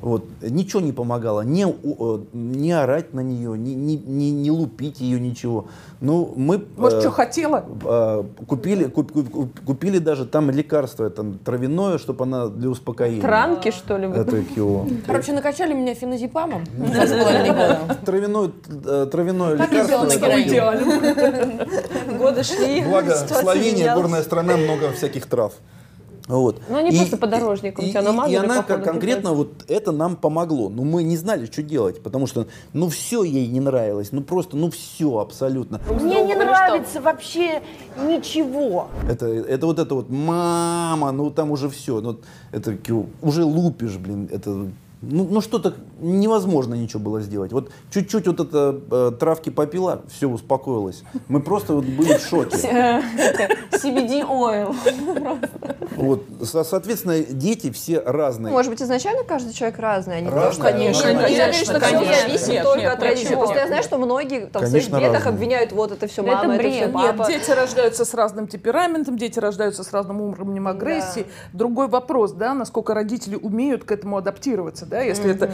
[0.00, 0.24] Вот.
[0.42, 1.40] Ничего не помогало.
[1.42, 5.66] Не, э, не орать на нее, не, не, не, не лупить ее, ничего.
[6.00, 6.64] Ну, мы...
[6.76, 7.64] Может, э, что хотела?
[7.84, 13.20] э, купили, куп- куп- купили даже там лекарство там, травяное, чтобы она для успокоения.
[13.20, 14.06] Транки, что ли?
[14.06, 14.86] Это как его?
[15.06, 16.64] Короче, накачали меня феназепамом.
[18.04, 18.50] Травяное,
[18.84, 20.06] э, травяное Как лекарство.
[20.06, 22.18] это его.
[22.18, 22.82] Годы шли.
[22.82, 25.52] Благо, Словения, горная страна, много всяких трав.
[26.28, 26.60] Вот.
[26.68, 29.92] Ну, они просто подорожником и, тебя и- намазали, И она походу, кон- конкретно вот это
[29.92, 30.68] нам помогло.
[30.68, 34.12] Но мы не знали, что делать, потому что ну все ей не нравилось.
[34.12, 35.80] Ну просто, ну все абсолютно.
[36.00, 37.62] Мне не нравится вообще
[38.06, 38.88] ничего.
[39.08, 42.00] Это, это вот это вот мама, ну там уже все.
[42.00, 42.18] Ну,
[42.52, 42.76] это
[43.22, 44.28] уже лупишь, блин.
[44.30, 44.68] Это,
[45.00, 47.52] ну, ну что-то невозможно ничего было сделать.
[47.52, 51.02] Вот чуть-чуть вот это э, травки попила, все успокоилось.
[51.28, 52.56] Мы просто вот были в шоке.
[53.72, 54.74] CBD oil.
[55.96, 58.52] Вот, со- соответственно, дети все разные.
[58.52, 61.64] Может быть, изначально каждый человек разный, а не Разный, то, что конечно, Я говорю, конечно,
[61.64, 62.22] что все конечно.
[62.28, 63.36] зависит Нет, только нет, от родителей.
[63.36, 65.34] Просто я знаю, что многие там, в Конечно, своих бедах разные.
[65.34, 67.18] обвиняют, вот это все мама, это, все папа.
[67.28, 71.26] Нет, дети рождаются с разным темпераментом, дети рождаются с разным уровнем агрессии.
[71.52, 75.52] Другой вопрос, да, насколько родители умеют к этому адаптироваться, да, если это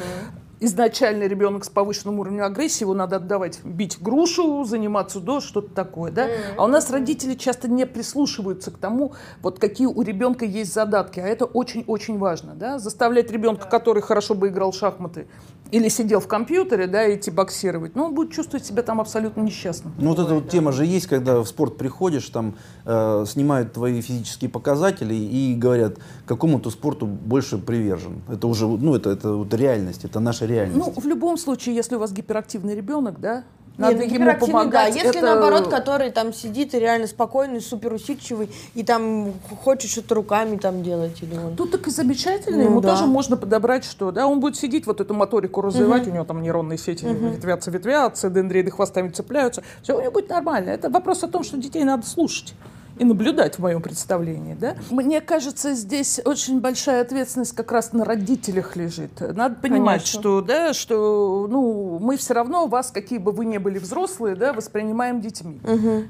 [0.61, 6.11] изначально ребенок с повышенным уровнем агрессии, его надо отдавать, бить грушу, заниматься до, что-то такое,
[6.11, 6.29] да.
[6.57, 9.13] А у нас родители часто не прислушиваются к тому,
[9.43, 12.79] вот какие у ребенка есть задатки, а это очень-очень важно, да.
[12.79, 15.27] Заставлять ребенка, который хорошо бы играл в шахматы
[15.71, 19.93] или сидел в компьютере, да, идти боксировать, ну, он будет чувствовать себя там абсолютно несчастным.
[19.99, 22.55] Ну вот эта вот тема же есть, когда в спорт приходишь, там
[22.85, 28.23] э, снимают твои физические показатели и говорят, к какому ты спорту больше привержен.
[28.29, 30.79] Это уже, ну это, это вот реальность, это наша реальность.
[30.79, 33.45] Ну, в любом случае, если у вас гиперактивный ребенок, да,
[33.77, 34.93] Надо Нет, ну, ему помогать.
[34.93, 35.01] Да.
[35.01, 39.33] Если Это- наоборот, который там сидит и реально спокойный, супер усидчивый, и там
[39.65, 41.57] хочет что-то руками там делать или он.
[41.57, 42.91] Тут так и замечательно, Ну ему да.
[42.91, 46.41] тоже можно подобрать, что да, он будет сидеть, вот эту моторику развивать, у него там
[46.41, 50.71] нейронные сети ветвятся, ветвятся, дендриды хвостами цепляются, все у него будет нормально.
[50.71, 52.55] Это вопрос о том, что детей надо слушать
[52.99, 54.55] и наблюдать в моем представлении.
[54.55, 54.77] Да?
[54.91, 59.21] Мне кажется, здесь очень большая ответственность как раз на родителях лежит.
[59.21, 60.21] Надо понимать, Конечно.
[60.21, 64.53] что, да, что ну, мы все равно вас, какие бы вы ни были взрослые, да,
[64.53, 65.61] воспринимаем детьми.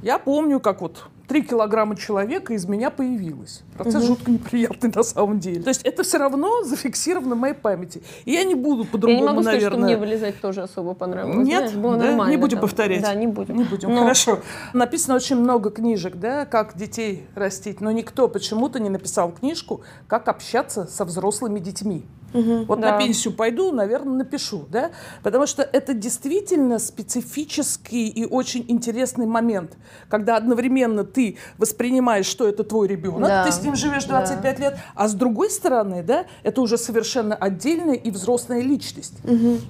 [0.02, 3.62] Я помню, как вот три килограмма человека из меня появилось.
[3.76, 5.62] Процесс жутко неприятный на самом деле.
[5.62, 8.02] То есть это все равно зафиксировано в моей памяти.
[8.24, 9.96] И я не буду Я по-другому, не могу сказать, что наверное...
[9.96, 11.46] мне вылезать тоже особо понравилось.
[11.46, 12.04] Нет, Знаешь, было да?
[12.06, 12.62] нормально не будем там.
[12.68, 13.02] повторять.
[13.02, 13.56] Да, не будем.
[13.56, 14.40] Не будем, Но- хорошо.
[14.72, 20.28] Написано очень много книжек, да, как детей растить, но никто почему-то не написал книжку, как
[20.28, 22.04] общаться со взрослыми детьми.
[22.34, 22.92] Вот Да.
[22.92, 24.90] на пенсию пойду, наверное, напишу, да,
[25.22, 29.76] потому что это действительно специфический и очень интересный момент,
[30.08, 33.44] когда одновременно ты воспринимаешь, что это твой ребенок, Да.
[33.44, 37.94] ты с ним живешь 25 лет, а с другой стороны, да, это уже совершенно отдельная
[37.94, 39.14] и взрослая личность.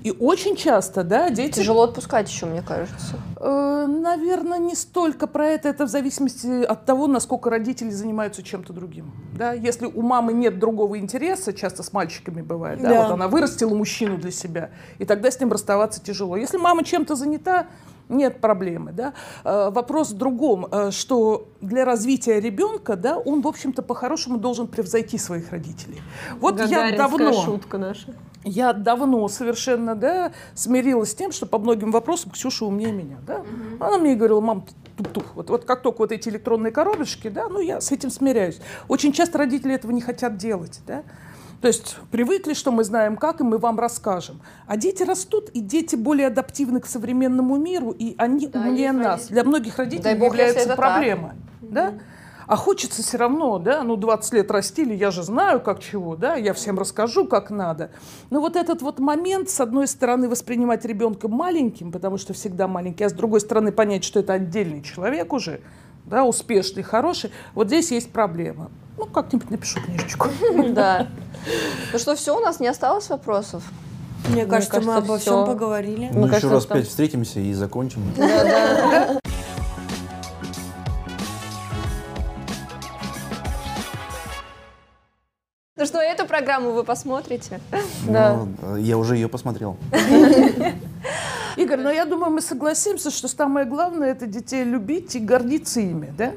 [0.03, 3.17] И очень часто, да, дети Тяжело отпускать еще, мне кажется.
[3.87, 5.69] наверное, не столько про это.
[5.69, 9.13] Это в зависимости от того, насколько родители занимаются чем-то другим.
[9.37, 9.53] Да?
[9.53, 12.89] Если у мамы нет другого интереса, часто с мальчиками бывает, да?
[12.89, 13.03] Да.
[13.03, 16.37] вот она вырастила мужчину для себя, и тогда с ним расставаться тяжело.
[16.37, 17.67] Если мама чем-то занята,
[18.09, 18.93] нет проблемы.
[18.93, 19.15] Да?
[19.45, 24.67] Э, Вопрос в другом, э, что для развития ребенка, да, он, в общем-то, по-хорошему должен
[24.67, 26.03] превзойти своих родителей.
[26.41, 27.33] Вот я давно...
[27.33, 28.15] шутка наша.
[28.45, 33.17] Я давно совершенно да, смирилась с тем, что по многим вопросам Ксюша умнее меня.
[33.27, 33.43] Да?
[33.81, 34.67] Она мне говорила, мам,
[34.99, 35.25] туп-туп.
[35.35, 38.61] Вот, вот как только вот эти электронные коробочки, да, ну я с этим смиряюсь.
[38.87, 40.81] Очень часто родители этого не хотят делать.
[40.87, 41.05] Да?
[41.65, 44.43] То есть привыкли, что мы знаем как, и мы вам расскажем.
[44.67, 49.29] А дети растут, и дети более адаптивны к современному миру, и они Да, умнее нас.
[49.29, 50.77] Для многих родителей Дай является это так.
[50.77, 51.35] проблема.
[51.63, 51.95] Да?
[52.47, 56.35] А хочется все равно, да, ну 20 лет растили, я же знаю, как чего, да,
[56.35, 57.93] я всем расскажу, как надо.
[58.29, 63.05] Но вот этот вот момент, с одной стороны, воспринимать ребенка маленьким, потому что всегда маленький,
[63.05, 65.63] а с другой стороны, понять, что это отдельный человек уже,
[66.05, 68.71] да, успешный, хороший, вот здесь есть проблема.
[68.97, 70.29] Ну, как-нибудь напишу книжечку.
[70.69, 71.09] Да.
[71.93, 73.63] Ну что, все, у нас не осталось вопросов?
[74.29, 76.11] Мне кажется, мы обо всем поговорили.
[76.13, 78.03] Ну, еще раз пять встретимся и закончим.
[85.77, 87.61] Ну что, эту программу вы посмотрите?
[88.09, 88.47] Да.
[88.63, 89.77] Ну, я уже ее посмотрел.
[91.57, 96.15] Игорь, но я думаю, мы согласимся, что самое главное это детей любить и гордиться ими,
[96.17, 96.33] да?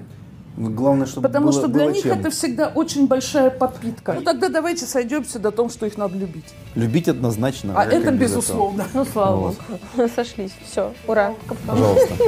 [0.60, 2.20] Ну, Главное, чтобы Потому было- что для было них чем.
[2.20, 4.14] это всегда очень большая подпитка.
[4.14, 6.46] Ну тогда давайте сойдемся до том, что их надо любить.
[6.74, 7.74] Любить однозначно.
[7.76, 8.16] А это без этого.
[8.18, 8.86] безусловно.
[8.96, 9.56] Ну, слава Вот.
[9.96, 10.10] богу.
[10.16, 10.52] Сошлись.
[10.70, 10.94] Все.
[11.08, 11.36] Ура.
[11.68, 12.14] Пожалуйста.